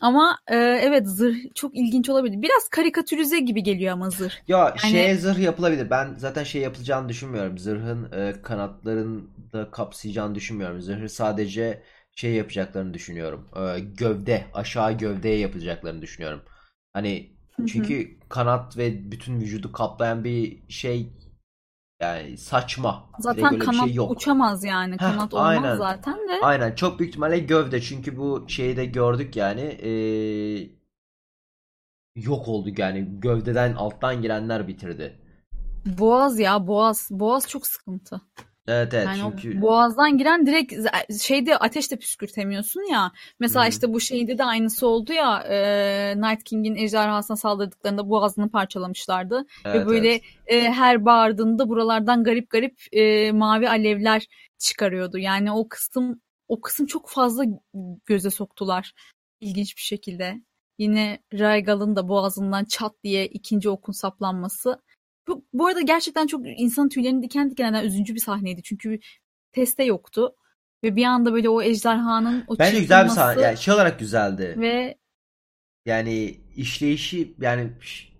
[0.00, 2.42] Ama e, evet zırh çok ilginç olabilir.
[2.42, 4.32] Biraz karikatürize gibi geliyor ama zırh.
[4.48, 5.90] Ya Yani- şeye zırh yapılabilir.
[5.90, 7.58] Ben zaten şey yapılacağını düşünmüyorum.
[7.58, 9.22] Zırhın e, kanatlarını
[9.52, 10.80] da kapsayacağını düşünmüyorum.
[10.80, 11.82] Zırhı sadece
[12.16, 13.48] şey yapacaklarını düşünüyorum.
[13.56, 16.42] E, gövde, aşağı gövdeye yapacaklarını düşünüyorum.
[16.92, 17.30] Hani
[17.68, 21.12] çünkü kanat ve bütün vücudu kaplayan bir şey
[22.00, 23.10] yani saçma.
[23.18, 24.10] Zaten öyle bir kanat şey yok.
[24.10, 24.92] uçamaz yani.
[24.92, 25.76] Heh, Kanat olmaz aynen.
[25.76, 26.40] zaten de.
[26.42, 30.70] Aynen çok büyük ihtimalle gövde çünkü bu şeyi de gördük yani eee,
[32.16, 35.20] yok oldu yani gövdeden alttan girenler bitirdi.
[35.98, 37.08] Boğaz ya boğaz.
[37.10, 38.20] Boğaz çok sıkıntı.
[38.68, 40.74] Evet evet Yani çünkü boğazdan giren direkt
[41.22, 43.12] şeyde ateş de püskürtemiyorsun ya.
[43.40, 43.70] Mesela Hı hı.
[43.70, 45.44] işte bu şeyde de aynısı oldu ya.
[45.48, 45.56] E,
[46.16, 49.38] Night King'in ejderhasına saldırdıklarında boğazını parçalamışlardı.
[49.40, 50.22] Ve evet böyle evet.
[50.46, 54.26] e, her bağırdığında buralardan garip garip e, mavi alevler
[54.58, 55.18] çıkarıyordu.
[55.18, 57.44] Yani o kısım o kısım çok fazla
[58.06, 58.92] göze soktular.
[59.40, 60.40] İlginç bir şekilde.
[60.78, 64.82] Yine Rhaegal'ın da boğazından çat diye ikinci okun saplanması.
[65.28, 68.62] Bu, bu arada gerçekten çok insanın tüylerini diken diken eden üzücü bir sahneydi.
[68.62, 68.98] Çünkü
[69.52, 70.34] teste yoktu.
[70.84, 73.42] Ve bir anda böyle o ejderhanın o Bence güzel bir sahne.
[73.42, 74.54] Yani şey olarak güzeldi.
[74.60, 74.98] ve
[75.86, 77.70] Yani işleyişi yani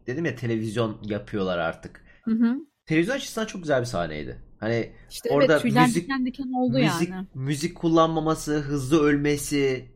[0.06, 2.04] dedim ya televizyon yapıyorlar artık.
[2.24, 4.42] hı hı, Televizyon açısından çok güzel bir sahneydi.
[4.60, 7.26] Hani işte orada evet müzik diken diken oldu müzik yani.
[7.34, 9.88] müzik kullanmaması, hızlı ölmesi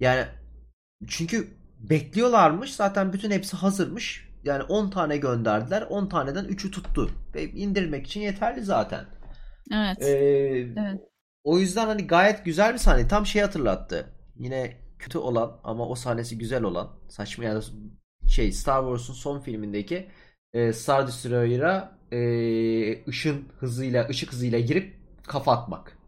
[0.00, 0.24] yani
[1.08, 1.48] çünkü
[1.78, 4.25] bekliyorlarmış zaten bütün hepsi hazırmış.
[4.46, 5.82] Yani 10 tane gönderdiler.
[5.82, 7.10] 10 taneden 3'ü tuttu.
[7.34, 9.04] Ve indirmek için yeterli zaten.
[9.72, 10.02] Evet.
[10.02, 11.00] Ee, Evet.
[11.44, 13.08] o yüzden hani gayet güzel bir sahne.
[13.08, 14.06] Tam şey hatırlattı.
[14.36, 17.62] Yine kötü olan ama o sahnesi güzel olan saçma yani
[18.28, 20.06] şey Star Wars'un son filmindeki
[20.52, 24.94] e, Star Destroyer'a e, ışın hızıyla ışık hızıyla girip
[25.26, 25.98] kafa atmak.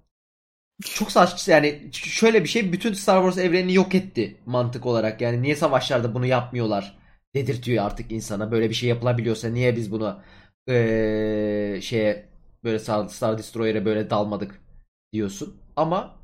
[0.83, 5.21] Çok saçma yani şöyle bir şey bütün Star Wars evrenini yok etti mantık olarak.
[5.21, 6.98] Yani niye savaşlarda bunu yapmıyorlar
[7.35, 8.51] dedirtiyor artık insana.
[8.53, 10.21] Böyle bir şey yapılabiliyorsa niye biz bunu
[10.69, 12.29] eee, şeye
[12.65, 14.61] böyle Star, Star Destroyer'e böyle dalmadık
[15.13, 15.57] diyorsun.
[15.77, 16.17] Ama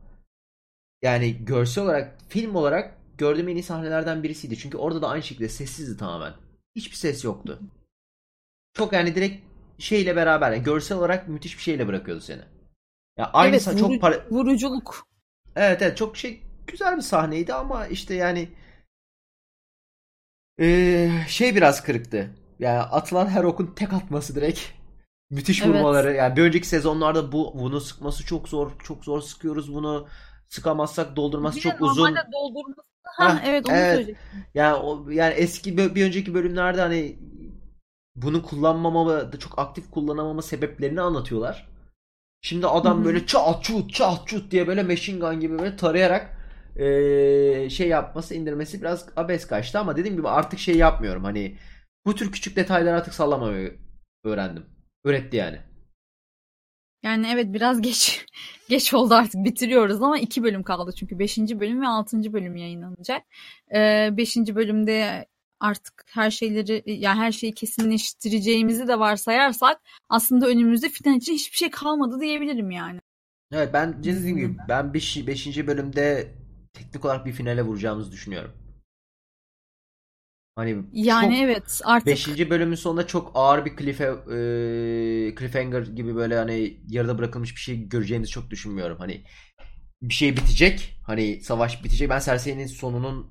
[1.03, 4.59] yani görsel olarak film olarak gördüğüm en iyi sahnelerden birisiydi.
[4.59, 6.33] Çünkü orada da aynı şekilde sessizdi tamamen.
[6.77, 7.61] Hiçbir ses yoktu.
[8.73, 9.43] Çok yani direkt
[9.79, 12.43] şeyle beraber yani görsel olarak müthiş bir şeyle bırakıyordu seni.
[13.19, 15.07] Ya aynı Evet, vuru- çok para vuruculuk.
[15.57, 18.49] Evet evet çok şey güzel bir sahneydi ama işte yani
[20.59, 22.31] eee, şey biraz kırıktı.
[22.59, 24.61] Yani atılan her okun tek atması direkt
[25.31, 25.75] müthiş Evet.
[25.75, 26.13] vurmaları.
[26.15, 28.71] Yani bir önceki sezonlarda bu bunu sıkması çok zor.
[28.85, 30.07] Çok zor sıkıyoruz bunu.
[30.49, 32.15] Sıkamazsak doldurması Bir çok uzun.
[32.33, 32.81] doldurması.
[33.05, 33.91] Ha, Heh, evet onu evet.
[33.91, 34.45] söyleyecektim.
[34.55, 37.19] Yani o yani eski bir önceki bölümlerde hani
[38.17, 41.69] bunu kullanmamama da çok aktif kullanamama sebeplerini anlatıyorlar.
[42.43, 43.05] Şimdi adam Hı hı.
[43.05, 46.37] böyle çat çut çat çut diye böyle machine gun gibi böyle tarayarak
[46.77, 51.59] eee, şey yapması indirmesi biraz abes kaçtı ama dediğim gibi artık şey yapmıyorum hani
[52.07, 53.79] bu tür küçük detayları artık sallamayı
[54.25, 54.67] öğrendim.
[55.05, 55.59] Öğretti yani.
[57.03, 58.27] Yani evet biraz geç
[58.69, 63.23] geç oldu artık bitiriyoruz ama iki bölüm kaldı çünkü beşinci bölüm ve altıncı bölüm yayınlanacak.
[63.75, 65.27] Ee, beşinci bölümde
[65.61, 71.71] artık her şeyleri yani her şeyi kesinleştireceğimizi de varsayarsak aslında önümüzde final için hiçbir şey
[71.71, 73.01] kalmadı diyebilirim yani.
[73.53, 75.67] Evet ben dediğim gibi ben 5.
[75.67, 76.35] bölümde
[76.75, 78.53] teknik olarak bir finale vuracağımızı düşünüyorum.
[80.57, 82.51] Hani Yani çok evet artık 5.
[82.51, 84.07] bölümün sonunda çok ağır bir cliff, e,
[85.39, 88.99] cliffhanger gibi böyle hani yarıda bırakılmış bir şey göreceğimizi çok düşünmüyorum.
[88.99, 89.25] Hani
[90.03, 91.01] bir şey bitecek.
[91.07, 92.11] Hani savaş bitecek.
[92.11, 93.31] Ben Cersei'nin sonunun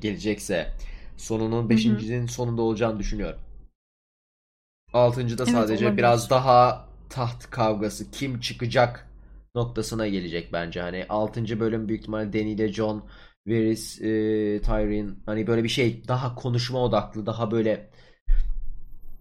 [0.00, 0.72] gelecekse
[1.16, 1.68] sonunun hı hı.
[1.70, 3.40] beşincinin sonunda olacağını düşünüyorum.
[4.92, 6.30] Altıncıda Evet sadece biraz olabilir.
[6.30, 9.08] daha taht kavgası kim çıkacak
[9.54, 10.80] noktasına gelecek bence.
[10.80, 13.04] Hani altıncı bölüm büyük ihtimalle Dany ile Jon,
[13.46, 14.04] Varys, e,
[14.60, 17.90] Tyrion hani böyle bir şey daha konuşma odaklı daha böyle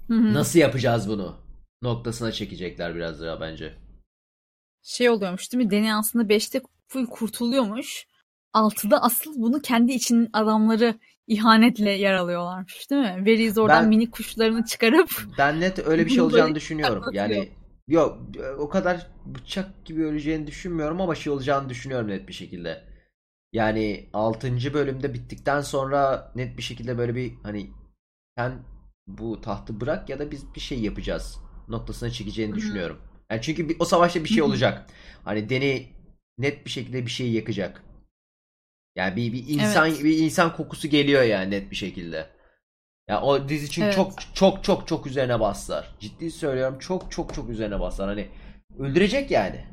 [0.08, 0.34] Hı hı.
[0.34, 1.36] nasıl yapacağız bunu
[1.82, 3.74] noktasına çekecekler biraz daha bence.
[4.84, 5.72] Şey oluyormuş değil mi?
[5.72, 8.08] Dany aslında beşte full kurtuluyormuş.
[8.54, 13.26] altıda asıl bunu kendi için adamları ihanetle yaralıyorlarmış değil mi?
[13.26, 17.04] Varys oradan Ben mini kuşlarını çıkarıp ben net öyle bir şey olacağını düşünüyorum.
[17.12, 17.50] Yani
[17.88, 18.22] yok
[18.58, 22.84] o kadar bıçak gibi öleceğini düşünmüyorum ama şey olacağını düşünüyorum net bir şekilde.
[23.54, 27.70] Yani altıncı bölümde bittikten sonra net bir şekilde böyle bir hani
[28.38, 28.64] sen
[29.08, 33.02] bu tahtı bırak ya da biz bir şey yapacağız noktasına çekeceğini düşünüyorum.
[33.30, 34.90] Yani çünkü bir, o savaşta bir şey olacak.
[35.26, 35.84] Hani Dany
[36.38, 37.84] net bir şekilde bir şey yakacak.
[38.96, 40.04] Yani bir, bir insan Evet.
[40.04, 42.30] bir insan kokusu geliyor yani net bir şekilde.
[43.08, 43.96] Ya o dizi çünkü Evet.
[43.96, 45.96] çok çok çok çok üzerine bastılar.
[46.00, 48.10] Ciddi söylüyorum çok çok çok üzerine bastılar.
[48.10, 48.28] Hani
[48.80, 49.66] öldürecek yani.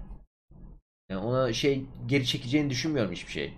[1.08, 3.54] Yani ona şey geri çekeceğini düşünmüyorum hiçbir şey.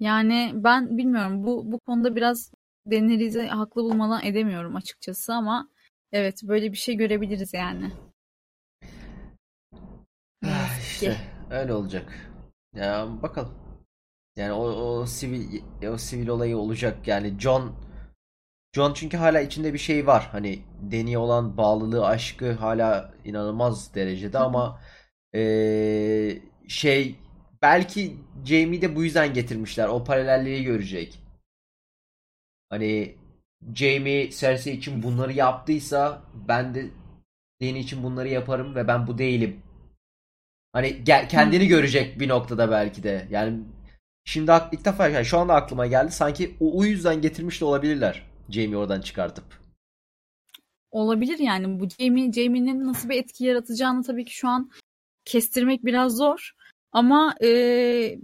[0.00, 2.52] Yani ben bilmiyorum bu bu konuda biraz
[2.90, 5.68] Daenerys'i haklı bulmadan edemiyorum açıkçası ama
[6.12, 7.90] evet böyle bir şey görebiliriz yani.
[10.46, 10.78] Ah.
[10.80, 11.16] İşte
[11.50, 12.30] öyle olacak.
[12.74, 13.63] Ya bakalım.
[14.36, 17.08] Yani o, o sivil o sivil olayı olacak.
[17.08, 17.72] Yani John
[18.74, 20.28] John çünkü hala içinde bir şey var.
[20.32, 20.62] Hani
[20.92, 24.80] Dany'e olan bağlılığı, aşkı hala inanılmaz derecede ama
[25.34, 27.16] eee, şey
[27.62, 29.88] belki Jamie de bu yüzden getirmişler.
[29.88, 31.18] O paralelliği görecek.
[32.70, 33.16] Hani
[33.74, 36.90] Jamie Cersei için bunları yaptıysa ben de
[37.62, 39.62] Dany için bunları yaparım ve ben bu değilim.
[40.72, 43.28] Hani gel, kendini görecek bir noktada belki de.
[43.30, 43.60] Yani
[44.24, 46.12] şimdi ilk defa yani şu anda aklıma geldi.
[46.12, 48.22] Sanki o, o yüzden getirmiş de olabilirler.
[48.50, 49.44] Jamie oradan çıkartıp.
[50.90, 54.70] Olabilir yani bu Jaime, Jaime'nin nasıl bir etki yaratacağını tabii ki şu an
[55.24, 56.52] kestirmek biraz zor.
[56.92, 58.18] Ama eee,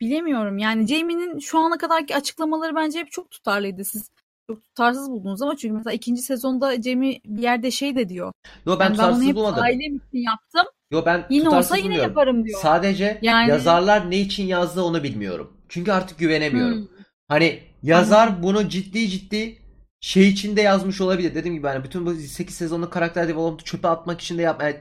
[0.00, 3.84] bilemiyorum yani Jaime'nin şu ana kadarki açıklamaları bence hep çok tutarlıydı.
[3.84, 4.10] Siz
[4.50, 8.32] çok tutarsız buldunuz ama çünkü mesela ikinci sezonda Jaime bir yerde şey de diyor.
[8.66, 10.69] Yo ben Yani ben bunu hep ailem için yaptım.
[10.90, 12.08] Yo ben Yine olsa yine bulmuyorum.
[12.10, 12.60] yaparım diyor.
[12.60, 15.56] Sadece Yani yazarlar ne için yazdı onu bilmiyorum.
[15.68, 16.78] Çünkü artık güvenemiyorum.
[16.78, 16.88] hmm,
[17.28, 17.64] Hani anladım.
[17.82, 19.58] yazar bunu ciddi ciddi
[20.00, 21.34] şey için de yazmış olabilir.
[21.34, 24.62] Dediğim gibi hani bütün bu 8 sezonluk karakter development'ı çöpe atmak için de yap.
[24.62, 24.76] yani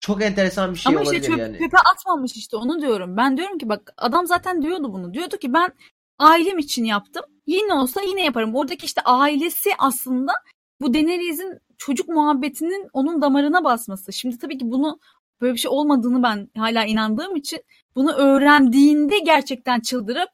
[0.00, 1.58] çok enteresan bir şey Ama işte olabilir çöp, yani.
[1.58, 3.16] çöpe atmamış işte onu diyorum.
[3.16, 5.14] Ben diyorum ki bak adam zaten diyordu bunu.
[5.14, 5.72] Diyordu ki ben
[6.18, 7.22] ailem için yaptım.
[7.46, 8.54] Yine olsa yine yaparım.
[8.56, 10.32] Oradaki işte ailesi aslında
[10.80, 14.12] bu Daenerys'in çocuk muhabbetinin onun damarına basması.
[14.12, 14.98] Şimdi tabii ki bunu
[15.40, 17.64] böyle bir şey olmadığını ben hala inandığım için
[17.96, 20.28] bunu öğrendiğinde gerçekten çıldırıp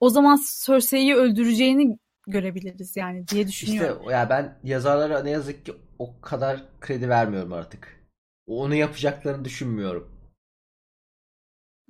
[0.00, 4.10] o zaman Cersei'yi öldüreceğini görebiliriz yani diye İşte düşünüyorum.
[4.10, 8.00] ya ben yazarlara ne yazık ki o kadar kredi vermiyorum artık.
[8.46, 10.10] Onu yapacaklarını düşünmüyorum.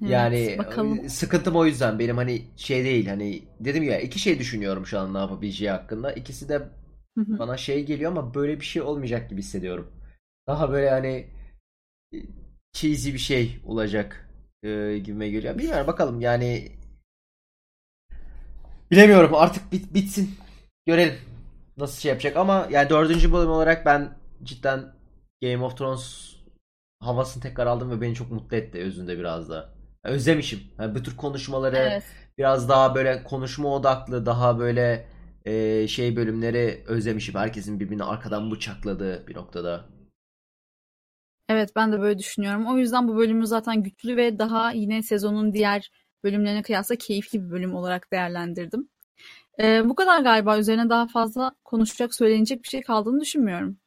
[0.01, 1.01] Yani Evet, bakalım.
[1.05, 4.99] e, sıkıntım o yüzden benim hani şey değil hani dedim ya iki şey düşünüyorum şu
[4.99, 6.13] an ne yapabileceği hakkında.
[6.13, 6.63] İkisi de
[7.39, 9.93] bana şey geliyor ama böyle bir şey olmayacak gibi hissediyorum.
[10.49, 11.27] Daha böyle hani
[12.73, 14.31] cheesy bir şey olacak
[14.63, 15.59] e, gibime geliyor.
[15.59, 16.73] Bilmiyorum bakalım yani
[18.91, 20.35] bilemiyorum artık bit, bitsin
[20.87, 21.15] görelim
[21.77, 24.95] nasıl şey yapacak ama yani dördüncü bölüm olarak ben cidden
[25.43, 26.35] Game of Thrones
[27.01, 29.75] havasını tekrar aldım ve beni çok mutlu etti özünde biraz da.
[30.05, 30.61] Yani özlemişim.
[30.79, 32.05] Yani bu tür konuşmaları Evet.
[32.39, 35.07] biraz daha böyle konuşma odaklı, daha böyle
[35.45, 37.35] e, şey bölümleri özlemişim.
[37.35, 39.85] Herkesin birbirini arkadan bıçakladığı bir noktada.
[41.49, 42.67] Evet ben de böyle düşünüyorum.
[42.67, 45.91] O yüzden bu bölümü zaten güçlü ve daha yine sezonun diğer
[46.25, 48.89] bölümlerine kıyasla keyifli bir bölüm olarak değerlendirdim.
[49.61, 53.79] Ee, bu kadar galiba üzerine daha fazla konuşacak, söylenecek bir şey kaldığını düşünmüyorum.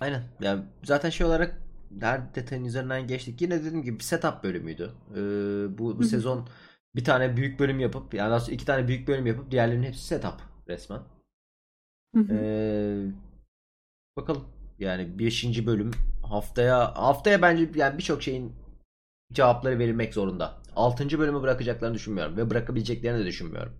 [0.00, 0.22] Aynen.
[0.40, 1.62] Yani zaten şey olarak
[2.00, 3.40] her detayın üzerinden geçtik.
[3.40, 4.92] Yine dediğim gibi bir setup bölümüydü.
[5.10, 5.18] Ee,
[5.78, 6.48] bu, bu sezon
[6.94, 10.34] bir tane büyük bölüm yapıp yani aslında iki tane büyük bölüm yapıp diğerlerinin hepsi setup
[10.68, 11.00] resmen.
[12.30, 13.06] Ee,
[14.16, 14.44] bakalım.
[14.78, 15.90] Yani beşinci bölüm
[16.32, 18.52] haftaya haftaya bence yani birçok şeyin
[19.32, 20.62] cevapları verilmek zorunda.
[20.76, 23.72] Altıncı bölümü bırakacaklarını düşünmüyorum ve bırakabileceklerini de düşünmüyorum.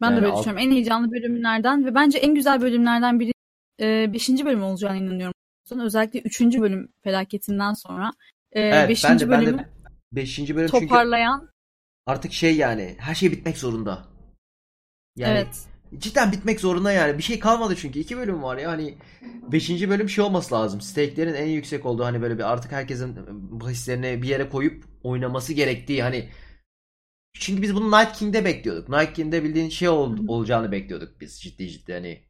[0.00, 0.68] Ben de Yani böyle alt, düşünüyorum.
[0.68, 3.32] En heyecanlı bölümlerden ve bence en güzel bölümlerden biri
[3.80, 4.28] e, 5.
[4.28, 5.34] bölüm olacağına inanıyorum.
[5.80, 8.12] Özellikle üçüncü bölüm felaketinden sonra
[8.52, 9.04] e, evet ben 5.
[9.04, 9.68] de ben de bölümü
[10.12, 11.48] beşinci bölüm çünkü toparlayan
[12.06, 14.04] artık şey yani her şey bitmek zorunda.
[15.16, 15.66] Yani Evet.
[15.98, 17.18] Cidden bitmek zorunda yani.
[17.18, 17.98] Bir şey kalmadı çünkü.
[17.98, 18.98] iki bölüm var ya hani.
[19.52, 20.80] Beşinci bölüm şey olması lazım.
[20.80, 23.16] Stake'lerin en yüksek olduğu hani böyle bir artık herkesin
[23.60, 26.28] bu hislerini bir yere koyup oynaması gerektiği hani
[27.34, 28.88] çünkü biz bunu Night King'de bekliyorduk.
[28.88, 32.22] Night King'de bildiğin şey ol, olacağını bekliyorduk biz ciddi ciddi hani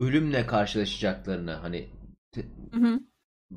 [0.00, 1.88] ölümle karşılaşacaklarını hani
[2.34, 3.00] Hı hı.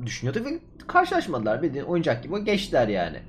[0.06, 1.62] düşünüyorduk ve karşılaşmadılar.
[1.62, 3.20] Bildiğin oyuncak gibi geçtiler yani.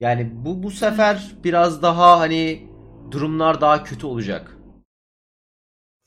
[0.00, 2.68] Yani bu bu sefer biraz daha hani
[3.10, 4.56] durumlar daha kötü olacak.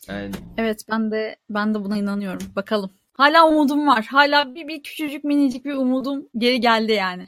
[0.07, 2.47] Yani Evet ben de ben de buna inanıyorum.
[2.55, 2.91] Bakalım.
[3.13, 4.05] Hala umudum var.
[4.05, 7.27] Hala bir, bir küçücük minicik bir umudum geri geldi yani.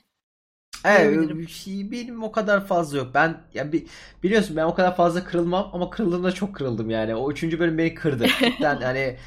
[0.86, 3.08] evet, şey- benim o kadar fazla yok.
[3.14, 3.88] Ben ya bir,
[4.24, 7.16] biliyorsun ben o kadar fazla kırılmam ama kırıldığımda çok kırıldım yani.
[7.16, 8.28] O üçüncü bölüm beni kırdı.
[8.40, 9.18] Cidden hani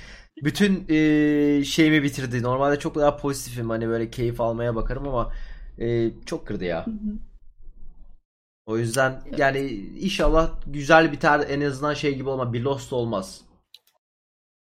[0.42, 2.42] bütün e, şeyimi bitirdi.
[2.42, 5.32] Normalde çok daha pozitifim hani böyle keyif almaya bakarım ama
[5.78, 6.86] e, çok kırdı ya.
[6.86, 7.18] Hı hı.
[8.66, 9.60] O yüzden yani
[10.00, 12.52] inşallah güzel biter en azından şey gibi olmaz.
[12.52, 13.40] Bir Lost olmaz.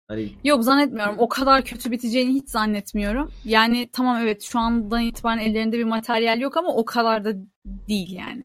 [0.07, 1.15] Hani Yok zannetmiyorum.
[1.17, 3.31] O kadar kötü biteceğini hiç zannetmiyorum.
[3.45, 7.33] Yani tamam evet şu andan itibaren ellerinde bir materyal yok ama o kadar da
[7.65, 8.43] değil yani.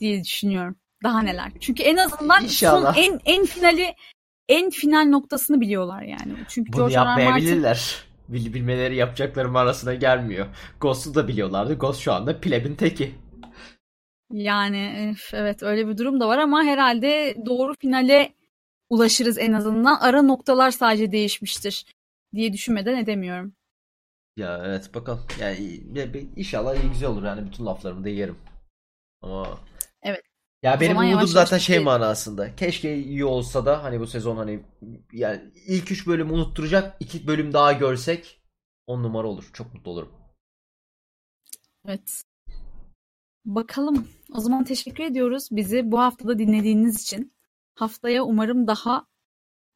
[0.00, 0.76] Diye düşünüyorum.
[1.02, 1.52] Daha neler.
[1.60, 2.94] Çünkü en azından İnşallah.
[2.94, 3.94] son en en finali
[4.48, 6.34] en final noktasını biliyorlar yani.
[6.48, 6.98] Çünkü bunu George R.
[6.98, 7.04] R.
[7.04, 8.04] Martin yapmayabilirler.
[8.28, 10.46] Bil, bilmeleri yapacaklarım arasına gelmiyor.
[10.80, 11.74] Ghost'u da biliyorlardı.
[11.74, 13.14] Ghost şu anda plebin teki.
[14.32, 18.34] Yani evet öyle bir durum da var ama herhalde doğru finale
[18.90, 19.96] ulaşırız en azından.
[20.00, 21.86] Ara noktalar sadece değişmiştir
[22.34, 23.52] diye düşünmeden edemiyorum.
[24.36, 25.26] Ya evet bakalım.
[25.40, 25.80] Yani
[26.36, 28.38] inşallah iyi güzel olur yani bütün laflarımı da yerim.
[29.22, 29.58] Ama
[30.02, 30.22] Evet.
[30.62, 31.84] ya O benim umudum yavaş yavaş zaten şey bitirelim.
[31.84, 32.56] manasında.
[32.56, 34.64] Keşke iyi olsa da hani bu sezon hani
[35.12, 38.42] yani ilk üç bölüm unutturacak iki bölüm daha görsek
[38.86, 39.50] on numara olur.
[39.52, 40.12] Çok mutlu olurum.
[41.86, 42.22] Evet.
[43.44, 44.08] Bakalım.
[44.34, 47.32] O zaman teşekkür ediyoruz bizi bu haftada dinlediğiniz için.
[47.74, 49.06] Haftaya umarım daha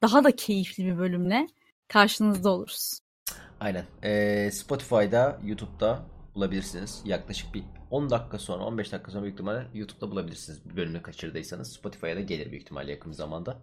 [0.03, 1.47] daha da keyifli bir bölümle
[1.89, 3.01] karşınızda oluruz.
[3.61, 3.85] Aynen.
[4.03, 7.03] Ee, Spotify'da, YouTube'da bulabilirsiniz.
[7.05, 10.71] Yaklaşık bir 10 dakika sonra, 15 dakika sonra büyük ihtimalle YouTube'da bulabilirsiniz.
[10.71, 11.73] Bir bölümü kaçırdıysanız.
[11.73, 13.63] Spotify'a da gelir büyük ihtimalle yakın zamanda.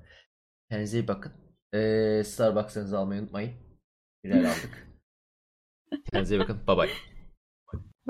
[0.70, 1.34] Kendinize iyi bakın.
[1.74, 3.54] Ee, Starbucks'ınızı almayı unutmayın.
[4.24, 4.88] Birer aldık.
[6.12, 6.68] Kendinize iyi bakın.
[6.68, 7.19] Bye bye.